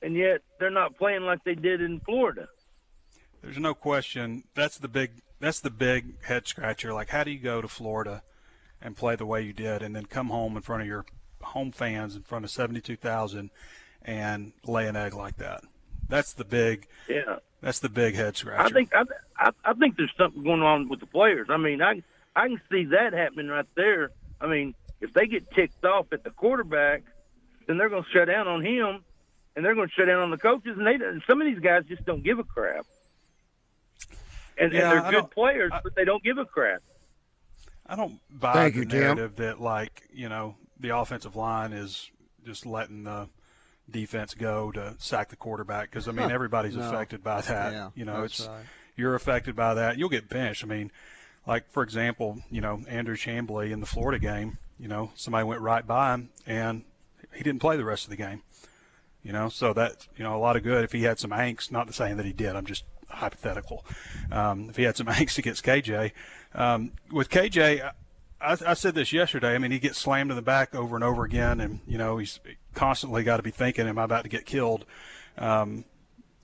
and 0.02 0.16
yet 0.16 0.42
they're 0.58 0.70
not 0.70 0.96
playing 0.96 1.22
like 1.22 1.44
they 1.44 1.54
did 1.54 1.80
in 1.80 2.00
Florida. 2.00 2.48
There's 3.42 3.58
no 3.58 3.74
question. 3.74 4.44
That's 4.54 4.78
the 4.78 4.88
big. 4.88 5.12
That's 5.38 5.60
the 5.60 5.70
big 5.70 6.22
head 6.24 6.48
scratcher. 6.48 6.92
Like, 6.94 7.10
how 7.10 7.22
do 7.22 7.30
you 7.30 7.38
go 7.38 7.60
to 7.60 7.68
Florida 7.68 8.22
and 8.80 8.96
play 8.96 9.16
the 9.16 9.26
way 9.26 9.42
you 9.42 9.52
did, 9.52 9.82
and 9.82 9.94
then 9.94 10.06
come 10.06 10.28
home 10.28 10.56
in 10.56 10.62
front 10.62 10.82
of 10.82 10.88
your 10.88 11.04
home 11.42 11.72
fans, 11.72 12.16
in 12.16 12.22
front 12.22 12.44
of 12.44 12.50
seventy-two 12.50 12.96
thousand, 12.96 13.50
and 14.02 14.52
lay 14.64 14.88
an 14.88 14.96
egg 14.96 15.14
like 15.14 15.36
that? 15.36 15.62
That's 16.08 16.32
the 16.32 16.44
big. 16.44 16.86
Yeah, 17.08 17.36
That's 17.60 17.78
the 17.78 17.88
big 17.88 18.14
head 18.14 18.36
scratcher. 18.36 18.66
I 18.66 18.70
think 18.70 18.94
I, 18.94 19.02
I 19.64 19.70
I 19.70 19.74
think 19.74 19.96
there's 19.96 20.12
something 20.18 20.42
going 20.42 20.62
on 20.62 20.88
with 20.88 21.00
the 21.00 21.06
players. 21.06 21.48
I 21.50 21.56
mean, 21.56 21.80
I 21.82 22.02
I 22.34 22.48
can 22.48 22.60
see 22.70 22.84
that 22.86 23.12
happening 23.12 23.48
right 23.48 23.66
there. 23.76 24.10
I 24.40 24.46
mean, 24.46 24.74
if 25.00 25.12
they 25.12 25.26
get 25.26 25.50
ticked 25.52 25.84
off 25.84 26.06
at 26.12 26.24
the 26.24 26.30
quarterback, 26.30 27.02
then 27.66 27.78
they're 27.78 27.88
going 27.88 28.02
to 28.04 28.10
shut 28.10 28.28
down 28.28 28.46
on 28.48 28.64
him, 28.64 29.02
and 29.54 29.64
they're 29.64 29.74
going 29.74 29.88
to 29.88 29.94
shut 29.94 30.06
down 30.06 30.20
on 30.20 30.30
the 30.30 30.36
coaches. 30.38 30.76
And 30.76 30.86
they 30.86 30.94
and 30.94 31.22
some 31.26 31.40
of 31.40 31.46
these 31.46 31.60
guys 31.60 31.84
just 31.88 32.04
don't 32.04 32.22
give 32.22 32.38
a 32.38 32.44
crap. 32.44 32.84
And, 34.58 34.72
Yeah, 34.72 34.92
and 34.92 35.04
they're 35.04 35.20
good 35.22 35.30
players, 35.30 35.70
I- 35.72 35.80
but 35.82 35.94
they 35.94 36.04
don't 36.04 36.22
give 36.22 36.38
a 36.38 36.44
crap. 36.44 36.82
I 37.88 37.94
don't 37.94 38.18
buy 38.30 38.52
Thank 38.54 38.74
the 38.74 38.80
you, 38.80 38.86
Tim. 38.86 39.00
narrative 39.00 39.36
that 39.36 39.60
like 39.60 40.08
you 40.12 40.28
know 40.28 40.56
the 40.80 40.96
offensive 40.96 41.36
line 41.36 41.72
is 41.72 42.10
just 42.44 42.66
letting 42.66 43.04
the 43.04 43.28
defense 43.88 44.34
go 44.34 44.72
to 44.72 44.96
sack 44.98 45.28
the 45.28 45.36
quarterback 45.36 45.88
because 45.90 46.08
I 46.08 46.12
mean 46.12 46.30
everybody's 46.32 46.74
No. 46.76 46.88
affected 46.88 47.22
by 47.22 47.42
that. 47.42 47.72
Yeah, 47.72 47.90
you 47.94 48.04
know, 48.04 48.24
it's 48.24 48.44
right. 48.44 48.64
You're 48.96 49.14
affected 49.14 49.54
by 49.54 49.74
that. 49.74 49.98
You'll 49.98 50.08
get 50.08 50.28
benched. 50.28 50.64
I 50.64 50.66
mean, 50.66 50.90
like 51.46 51.70
for 51.70 51.82
example, 51.82 52.42
you 52.50 52.60
know 52.60 52.82
Andrew 52.88 53.16
Chamblee 53.16 53.70
in 53.70 53.80
the 53.80 53.86
Florida 53.86 54.18
game. 54.18 54.58
You 54.78 54.88
know, 54.88 55.10
somebody 55.14 55.44
went 55.44 55.60
right 55.60 55.86
by 55.86 56.14
him 56.14 56.30
and 56.46 56.84
he 57.32 57.42
didn't 57.42 57.60
play 57.60 57.76
the 57.76 57.84
rest 57.84 58.04
of 58.04 58.10
the 58.10 58.16
game. 58.16 58.42
You 59.22 59.32
know, 59.32 59.48
so 59.48 59.72
that 59.72 60.06
you 60.16 60.24
know 60.24 60.36
a 60.36 60.38
lot 60.38 60.56
of 60.56 60.62
good 60.62 60.84
if 60.84 60.92
he 60.92 61.02
had 61.02 61.18
some 61.18 61.30
angst. 61.30 61.70
Not 61.72 61.86
to 61.88 61.92
saying 61.92 62.16
that 62.16 62.26
he 62.26 62.32
did. 62.32 62.54
I'm 62.54 62.66
just 62.66 62.84
hypothetical. 63.08 63.84
Um, 64.30 64.70
if 64.70 64.76
he 64.76 64.84
had 64.84 64.96
some 64.96 65.06
angst 65.08 65.38
against 65.38 65.64
KJ, 65.64 66.12
um, 66.54 66.92
with 67.10 67.28
KJ, 67.28 67.92
I, 68.40 68.56
I 68.66 68.74
said 68.74 68.94
this 68.94 69.12
yesterday. 69.12 69.54
I 69.54 69.58
mean, 69.58 69.72
he 69.72 69.78
gets 69.78 69.98
slammed 69.98 70.30
in 70.30 70.36
the 70.36 70.42
back 70.42 70.74
over 70.74 70.94
and 70.94 71.04
over 71.04 71.24
again, 71.24 71.60
and 71.60 71.80
you 71.86 71.98
know 71.98 72.18
he's 72.18 72.38
constantly 72.74 73.24
got 73.24 73.38
to 73.38 73.42
be 73.42 73.50
thinking, 73.50 73.88
"Am 73.88 73.98
I 73.98 74.04
about 74.04 74.22
to 74.22 74.30
get 74.30 74.46
killed?" 74.46 74.84
Um, 75.38 75.84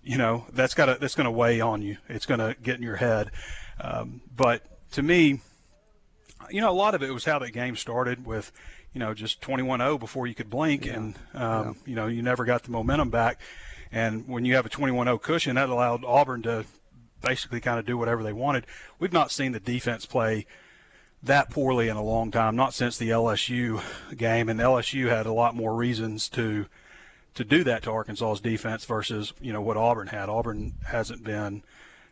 you 0.03 0.19
know 0.19 0.47
that's 0.53 0.75
got 0.75 0.87
to 0.87 0.97
that's 1.01 1.15
going 1.15 1.27
to 1.27 1.31
weigh 1.31 1.61
on 1.61 1.83
you. 1.83 1.97
It's 2.09 2.27
going 2.27 2.41
to 2.41 2.57
get 2.63 2.77
in 2.77 2.83
your 2.83 2.97
head. 2.97 3.31
Um, 3.81 4.21
but 4.35 4.63
to 4.93 5.03
me, 5.03 5.41
you 6.51 6.61
know, 6.61 6.71
a 6.71 6.75
lot 6.75 6.95
of 6.95 7.03
it 7.03 7.13
was 7.13 7.25
how 7.25 7.39
that 7.39 7.51
game 7.51 7.77
started 7.77 8.27
with, 8.27 8.53
you 8.93 8.99
know, 9.01 9.15
just 9.15 9.41
21-0 9.41 9.99
before 9.99 10.27
you 10.27 10.35
could 10.35 10.51
blink, 10.51 10.87
and 10.87 11.15
um, 11.35 11.77
you 11.87 11.95
know, 11.95 12.07
you 12.07 12.23
never 12.23 12.45
got 12.45 12.63
the 12.65 12.71
momentum 12.71 13.11
back. 13.11 13.41
And 13.91 14.27
when 14.27 14.45
you 14.45 14.55
have 14.55 14.67
a 14.67 14.71
21-0 14.71 15.21
cushion, 15.21 15.57
that 15.57 15.69
allowed 15.69 16.05
Auburn 16.05 16.43
to 16.43 16.65
basically 17.21 17.61
kind 17.61 17.79
of 17.79 17.87
do 17.87 17.97
whatever 17.97 18.23
they 18.23 18.33
wanted. 18.33 18.67
We've 18.99 19.13
not 19.13 19.31
seen 19.31 19.53
the 19.53 19.61
defense 19.61 20.07
play 20.07 20.47
that 21.23 21.51
poorly 21.51 21.89
in 21.89 21.97
a 21.97 22.03
long 22.03 22.31
time, 22.31 22.57
not 22.57 22.75
since 22.75 22.99
the 22.99 23.11
LSU 23.11 23.83
game, 24.17 24.49
and 24.49 24.59
LSU 24.59 25.09
had 25.09 25.27
a 25.27 25.33
lot 25.33 25.55
more 25.55 25.75
reasons 25.75 26.29
to 26.31 26.67
to 27.35 27.45
do 27.45 27.65
that 27.65 27.83
to 27.85 27.91
Arkansas's 27.91 28.41
defense 28.41 28.85
versus 28.85 29.33
you 29.41 29.53
know 29.53 29.61
what 29.63 29.77
Auburn 29.77 30.09
had. 30.09 30.29
Auburn 30.29 30.75
hasn't 30.87 31.25
been, 31.25 31.63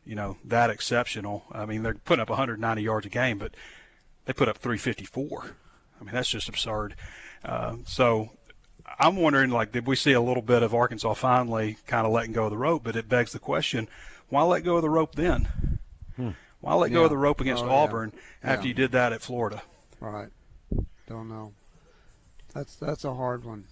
you 0.05 0.15
know, 0.15 0.37
that 0.45 0.71
exceptional. 0.71 1.45
I 1.53 1.67
mean, 1.67 1.83
they're 1.83 1.95
putting 1.95 2.23
up 2.23 2.31
190 2.31 2.83
yards 2.83 3.07
a 3.07 3.11
game, 3.11 3.39
but 3.39 3.55
they 4.25 4.33
put 4.33 4.49
up 4.49 4.59
354. 4.59 5.57
I 6.01 6.05
mean, 6.05 6.15
that's 6.15 6.29
just 6.31 6.49
absurd. 6.49 6.95
Uh, 7.45 7.77
so 7.85 8.31
I'm 8.99 9.17
wondering, 9.17 9.51
like, 9.51 9.73
did 9.73 9.87
we 9.87 9.97
see 9.97 10.13
a 10.13 10.21
little 10.21 10.43
bit 10.43 10.63
of 10.63 10.75
Arkansas 10.75 11.15
finally 11.15 11.77
kind 11.87 12.07
of 12.07 12.13
letting 12.13 12.33
go 12.33 12.45
of 12.45 12.51
the 12.51 12.57
rope? 12.59 12.83
But 12.85 12.97
it 12.97 13.09
begs 13.09 13.33
the 13.33 13.39
question, 13.39 13.89
why 14.29 14.43
let 14.43 14.65
go 14.65 14.77
of 14.77 14.83
the 14.83 14.91
rope 14.91 15.15
then? 15.15 15.49
Why 16.61 16.75
let 16.75 16.93
go 16.93 16.99
Yeah. 17.01 17.05
of 17.05 17.11
the 17.11 17.17
rope 17.17 17.41
against 17.41 17.63
Oh, 17.65 17.67
yeah. 17.69 17.73
Auburn 17.73 18.13
after 18.43 18.63
Yeah. 18.65 18.69
you 18.69 18.75
did 18.75 18.93
that 18.93 19.13
at 19.15 19.23
Florida? 19.23 19.63
Right. 19.99 20.29
Don't 21.07 21.29
know. 21.29 21.53
That's 22.55 22.77
that's 22.77 23.05
a 23.05 23.15
hard 23.15 23.45
one. 23.45 23.65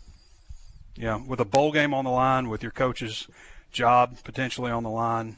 Yeah, 0.98 1.20
with 1.24 1.38
a 1.38 1.44
bowl 1.44 1.70
game 1.70 1.94
on 1.94 2.04
the 2.04 2.11
line, 2.11 2.48
with 2.48 2.61
your 2.61 2.72
coach's 2.72 3.28
job 3.70 4.16
potentially 4.24 4.72
on 4.72 4.82
the 4.82 4.90
line, 4.90 5.37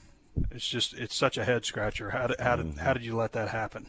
it's 0.51 0.67
just 0.67 0.95
it's 0.95 1.15
such 1.15 1.37
a 1.37 1.45
head 1.45 1.67
scratcher. 1.67 2.11
How 2.11 2.29
did 2.29 2.41
how 2.41 2.57
did, 2.57 2.79
how 2.79 2.95
did 2.95 3.05
you 3.05 3.15
let 3.15 3.33
that 3.33 3.51
happen? 3.51 3.87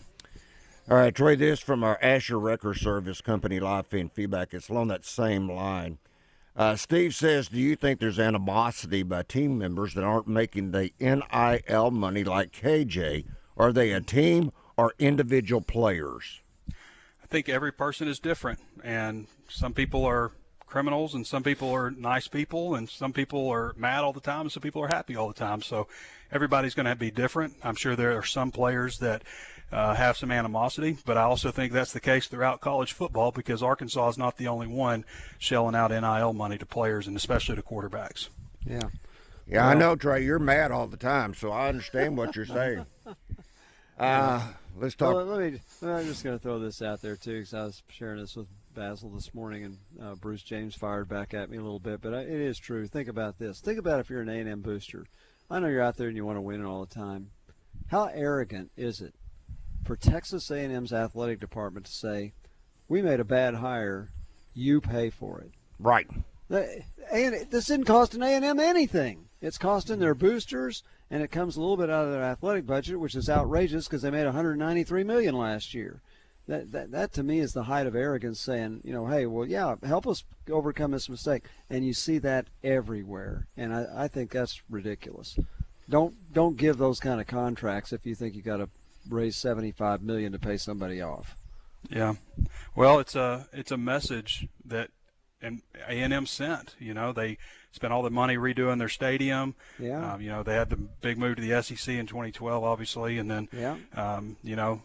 All 0.90 0.98
right, 0.98 1.16
Trey, 1.16 1.36
this 1.36 1.62
from 1.62 1.84
our 1.84 1.98
Asher 2.02 2.38
Wrecker 2.38 2.74
Service 2.74 3.22
Company 3.22 3.62
live 3.62 3.88
feed 3.88 4.12
feedback. 4.12 4.54
It's 4.54 4.68
along 4.68 4.90
that 4.90 5.06
same 5.06 5.50
line. 5.50 6.00
Uh, 6.58 6.76
Steve 6.76 7.16
says, 7.16 7.48
Do 7.48 7.60
you 7.60 7.78
think 7.78 8.00
there's 8.00 8.20
animosity 8.20 9.04
by 9.04 9.24
team 9.24 9.58
members 9.58 9.94
that 9.94 10.04
aren't 10.04 10.28
making 10.28 10.72
the 10.72 10.92
NIL 11.00 11.92
money 11.92 12.26
like 12.26 12.52
KJ? 12.52 13.26
Are 13.56 13.72
they 13.72 13.92
a 13.92 14.02
team 14.02 14.52
or 14.76 14.94
individual 15.00 15.62
players? 15.62 16.42
I 16.68 17.28
think 17.30 17.48
every 17.48 17.72
person 17.72 18.10
is 18.10 18.20
different, 18.20 18.60
and 18.84 19.28
some 19.48 19.74
people 19.74 20.04
are 20.04 20.32
criminals, 20.72 21.14
and 21.14 21.28
some 21.28 21.44
people 21.44 21.70
are 21.72 21.92
nice 21.92 22.28
people, 22.28 22.76
and 22.76 22.90
some 22.90 23.12
people 23.12 23.50
are 23.50 23.74
mad 23.76 24.04
all 24.04 24.14
the 24.14 24.22
time, 24.22 24.42
and 24.42 24.52
some 24.52 24.64
people 24.64 24.82
are 24.82 24.88
happy 24.88 25.16
all 25.16 25.28
the 25.28 25.34
time. 25.34 25.62
So 25.62 25.88
everybody's 26.32 26.74
going 26.74 26.86
to 26.86 26.96
be 26.96 27.12
different. 27.12 27.56
I'm 27.62 27.76
sure 27.76 27.96
there 27.96 28.18
are 28.18 28.24
some 28.24 28.52
players 28.52 28.98
that 29.00 29.22
uh, 29.72 29.94
have 29.94 30.18
some 30.18 30.32
animosity, 30.32 30.98
but 31.06 31.18
I 31.18 31.24
also 31.24 31.52
think 31.52 31.74
that's 31.74 31.94
the 31.94 32.00
case 32.00 32.28
throughout 32.28 32.62
college 32.62 32.94
football 32.94 33.32
because 33.32 33.62
Arkansas 33.62 34.10
is 34.10 34.18
not 34.18 34.38
the 34.38 34.48
only 34.48 34.68
one 34.68 35.04
shelling 35.40 35.76
out 35.76 35.92
NIL 35.92 36.34
money 36.34 36.58
to 36.58 36.66
players, 36.66 37.06
and 37.06 37.18
especially 37.18 37.58
to 37.58 37.62
quarterbacks. 37.62 38.30
Yeah. 38.66 38.90
Yeah, 39.48 39.68
I 39.68 39.74
know, 39.74 39.98
Trey. 39.98 40.24
You're 40.24 40.40
mad 40.40 40.72
all 40.72 40.88
the 40.88 40.96
time, 40.96 41.34
so 41.34 41.52
I 41.52 41.68
understand 41.68 42.18
what 42.18 42.36
you're 42.36 42.46
saying. 42.46 42.86
Uh, 44.00 44.42
let's 44.80 44.96
talk. 44.96 45.14
Well, 45.14 45.26
let 45.26 45.54
me. 45.54 45.60
I'm 45.84 46.06
just 46.06 46.24
going 46.24 46.36
to 46.36 46.42
throw 46.42 46.58
this 46.58 46.82
out 46.82 47.04
there 47.04 47.16
too, 47.16 47.34
because 47.34 47.54
I 47.54 47.66
was 47.66 47.84
sharing 47.88 48.20
this 48.20 48.36
with 48.36 48.48
Basil 48.74 49.10
this 49.10 49.34
morning, 49.34 49.64
and 49.64 49.78
uh, 50.02 50.16
Bruce 50.16 50.44
James 50.44 50.76
fired 50.76 51.08
back 51.08 51.34
at 51.34 51.50
me 51.50 51.58
a 51.58 51.62
little 51.62 51.80
bit. 51.80 52.02
But 52.02 52.14
I, 52.14 52.22
it 52.22 52.30
is 52.30 52.58
true. 52.58 52.88
Think 52.88 53.08
about 53.08 53.38
this. 53.38 53.60
Think 53.60 53.80
about 53.80 54.00
if 54.00 54.10
you're 54.10 54.22
an 54.22 54.30
A&M 54.30 54.62
booster. 54.62 55.06
I 55.50 55.60
know 55.60 55.68
you're 55.68 55.82
out 55.82 55.98
there 55.98 56.08
and 56.08 56.16
you 56.16 56.26
want 56.26 56.38
to 56.38 56.42
win 56.42 56.64
all 56.64 56.86
the 56.86 56.94
time. 56.94 57.32
How 57.88 58.06
arrogant 58.14 58.72
is 58.78 59.02
it 59.02 59.14
for 59.86 59.96
Texas 59.96 60.50
A&M's 60.50 60.94
athletic 60.94 61.40
department 61.40 61.86
to 61.88 61.92
say, 61.92 62.34
"We 62.88 63.02
made 63.02 63.20
a 63.20 63.26
bad 63.26 63.56
hire, 63.56 64.12
you 64.54 64.80
pay 64.80 65.10
for 65.10 65.42
it"? 65.42 65.52
right. 66.50 66.84
And 67.12 67.48
this 67.50 67.66
didn't 67.66 67.86
cost 67.86 68.14
an 68.14 68.24
A&M 68.24 68.60
anything. 68.60 69.28
It's 69.42 69.58
costing 69.58 70.00
their 70.00 70.14
boosters, 70.14 70.84
and 71.10 71.24
it 71.24 71.32
comes 71.32 71.58
a 71.58 71.62
little 71.62 71.78
bit 71.78 71.90
out 71.90 72.06
of 72.06 72.12
their 72.12 72.24
athletic 72.24 72.66
budget, 72.66 73.00
which 73.00 73.16
is 73.16 73.30
outrageous 73.30 73.88
because 73.88 74.04
they 74.04 74.12
made 74.12 74.26
193 74.26 75.04
million 75.04 75.36
last 75.36 75.74
year. 75.74 76.02
That, 76.48 76.72
that 76.72 76.92
that 76.92 77.14
to 77.14 77.24
me 77.24 77.40
is 77.40 77.54
the 77.54 77.64
height 77.64 77.88
of 77.88 77.96
arrogance, 77.96 78.40
saying, 78.40 78.82
you 78.84 78.92
know, 78.94 79.06
hey, 79.08 79.26
well, 79.26 79.46
yeah, 79.48 79.76
help 79.84 80.08
us 80.08 80.24
overcome 80.50 80.92
this 80.92 81.08
mistake, 81.08 81.44
and 81.70 81.86
you 81.86 81.94
see 81.94 82.18
that 82.20 82.48
everywhere, 82.64 83.48
and 83.56 83.74
I, 83.74 83.86
I 83.96 84.08
think 84.08 84.32
that's 84.32 84.62
ridiculous. 84.70 85.38
don't 85.90 86.16
don't 86.34 86.58
give 86.58 86.78
those 86.78 87.00
kind 87.00 87.22
of 87.22 87.28
contracts 87.28 87.94
if 87.94 88.06
you 88.06 88.16
think 88.16 88.36
you 88.36 88.42
got 88.42 88.58
to 88.58 88.70
raise 89.10 89.36
75 89.38 90.02
million 90.02 90.32
to 90.32 90.40
pay 90.40 90.58
somebody 90.58 91.02
off. 91.02 91.36
Yeah, 91.90 92.16
well, 92.76 93.00
it's 93.00 93.16
a 93.16 93.48
it's 93.54 93.72
a 93.72 93.78
message 93.78 94.48
that 94.66 94.90
and 95.42 95.62
A 95.88 95.94
and 96.02 96.12
M 96.14 96.26
sent. 96.26 96.76
You 96.80 96.94
know, 96.94 97.14
they 97.14 97.38
spent 97.72 97.94
all 97.94 98.04
the 98.04 98.10
money 98.12 98.36
redoing 98.36 98.78
their 98.80 98.90
stadium. 98.90 99.56
Yeah. 99.80 100.14
Um, 100.14 100.22
you 100.22 100.30
know, 100.30 100.44
they 100.44 100.56
had 100.56 100.70
the 100.70 100.76
big 100.76 101.18
move 101.18 101.38
to 101.38 101.42
the 101.42 101.62
SEC 101.64 101.96
in 101.96 102.06
2012, 102.08 102.64
obviously, 102.64 103.18
and 103.20 103.30
then 103.32 103.48
Yeah. 103.54 103.78
um, 103.96 104.36
you 104.44 104.56
know, 104.56 104.82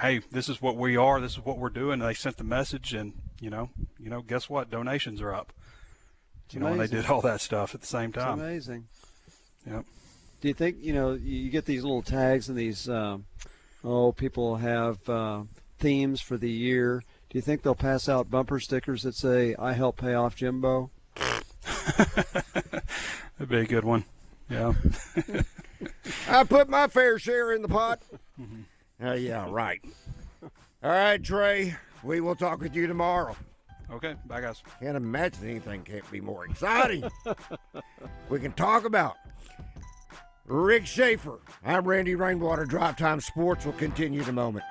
hey, 0.00 0.20
this 0.30 0.48
is 0.48 0.60
what 0.62 0.76
we 0.76 0.96
are. 0.96 1.20
This 1.20 1.32
is 1.32 1.44
what 1.44 1.58
we're 1.58 1.68
doing. 1.70 1.98
They 1.98 2.14
sent 2.14 2.36
the 2.36 2.44
message, 2.44 2.94
and 2.94 3.12
you 3.40 3.50
know, 3.50 3.70
you 3.98 4.10
know, 4.10 4.22
guess 4.22 4.48
what? 4.48 4.70
Donations 4.70 5.20
are 5.20 5.32
up. 5.34 5.52
you 6.50 6.60
know, 6.60 6.66
and 6.68 6.80
they 6.80 6.86
did 6.86 7.06
all 7.06 7.20
that 7.22 7.40
stuff 7.40 7.74
at 7.74 7.80
the 7.80 7.86
same 7.86 8.10
It's 8.10 8.18
time. 8.18 8.40
amazing. 8.40 8.86
Yep. 9.66 9.84
Do 10.40 10.48
you 10.48 10.54
think 10.54 10.76
you 10.80 10.92
know 10.92 11.12
you 11.12 11.36
you 11.36 11.50
get 11.50 11.64
these 11.64 11.82
little 11.82 12.02
tags 12.02 12.48
and 12.48 12.56
these 12.56 12.88
um, 12.88 13.24
oh 13.84 14.12
people 14.12 14.56
have 14.56 15.08
uh, 15.08 15.42
themes 15.78 16.20
for 16.20 16.36
the 16.36 16.50
year? 16.50 17.02
Do 17.30 17.36
you 17.38 17.42
think 17.42 17.62
they'll 17.62 17.74
pass 17.74 18.08
out 18.08 18.30
bumper 18.30 18.60
stickers 18.60 19.02
that 19.02 19.14
say 19.14 19.54
"I 19.58 19.72
help 19.72 19.96
pay 19.98 20.14
off 20.14 20.36
Jimbo"? 20.36 20.90
That'd 21.96 23.48
be 23.48 23.58
a 23.58 23.66
good 23.66 23.84
one. 23.84 24.04
Yeah. 24.50 24.72
I 26.28 26.44
put 26.44 26.68
my 26.68 26.86
fair 26.88 27.18
share 27.18 27.52
in 27.52 27.62
the 27.62 27.68
pot. 27.68 28.00
Uh, 29.02 29.12
yeah, 29.12 29.46
right. 29.48 29.80
All 30.82 30.90
right, 30.90 31.22
Trey. 31.22 31.76
We 32.02 32.20
will 32.20 32.34
talk 32.36 32.60
with 32.60 32.74
you 32.74 32.86
tomorrow. 32.86 33.36
okay. 33.92 34.14
Bye, 34.26 34.40
guys. 34.40 34.62
Can't 34.80 34.96
imagine 34.96 35.48
anything 35.48 35.82
can't 35.82 36.08
be 36.10 36.20
more 36.20 36.46
exciting. 36.46 37.08
we 38.28 38.40
can 38.40 38.52
talk 38.52 38.84
about 38.84 39.16
Rick 40.46 40.86
Schaeffer. 40.86 41.40
I'm 41.64 41.84
Randy 41.86 42.14
Rainwater. 42.14 42.64
Drive 42.64 42.96
Time 42.96 43.20
Sports 43.20 43.64
will 43.64 43.72
continue 43.74 44.22
in 44.22 44.28
a 44.28 44.32
moment. 44.32 44.64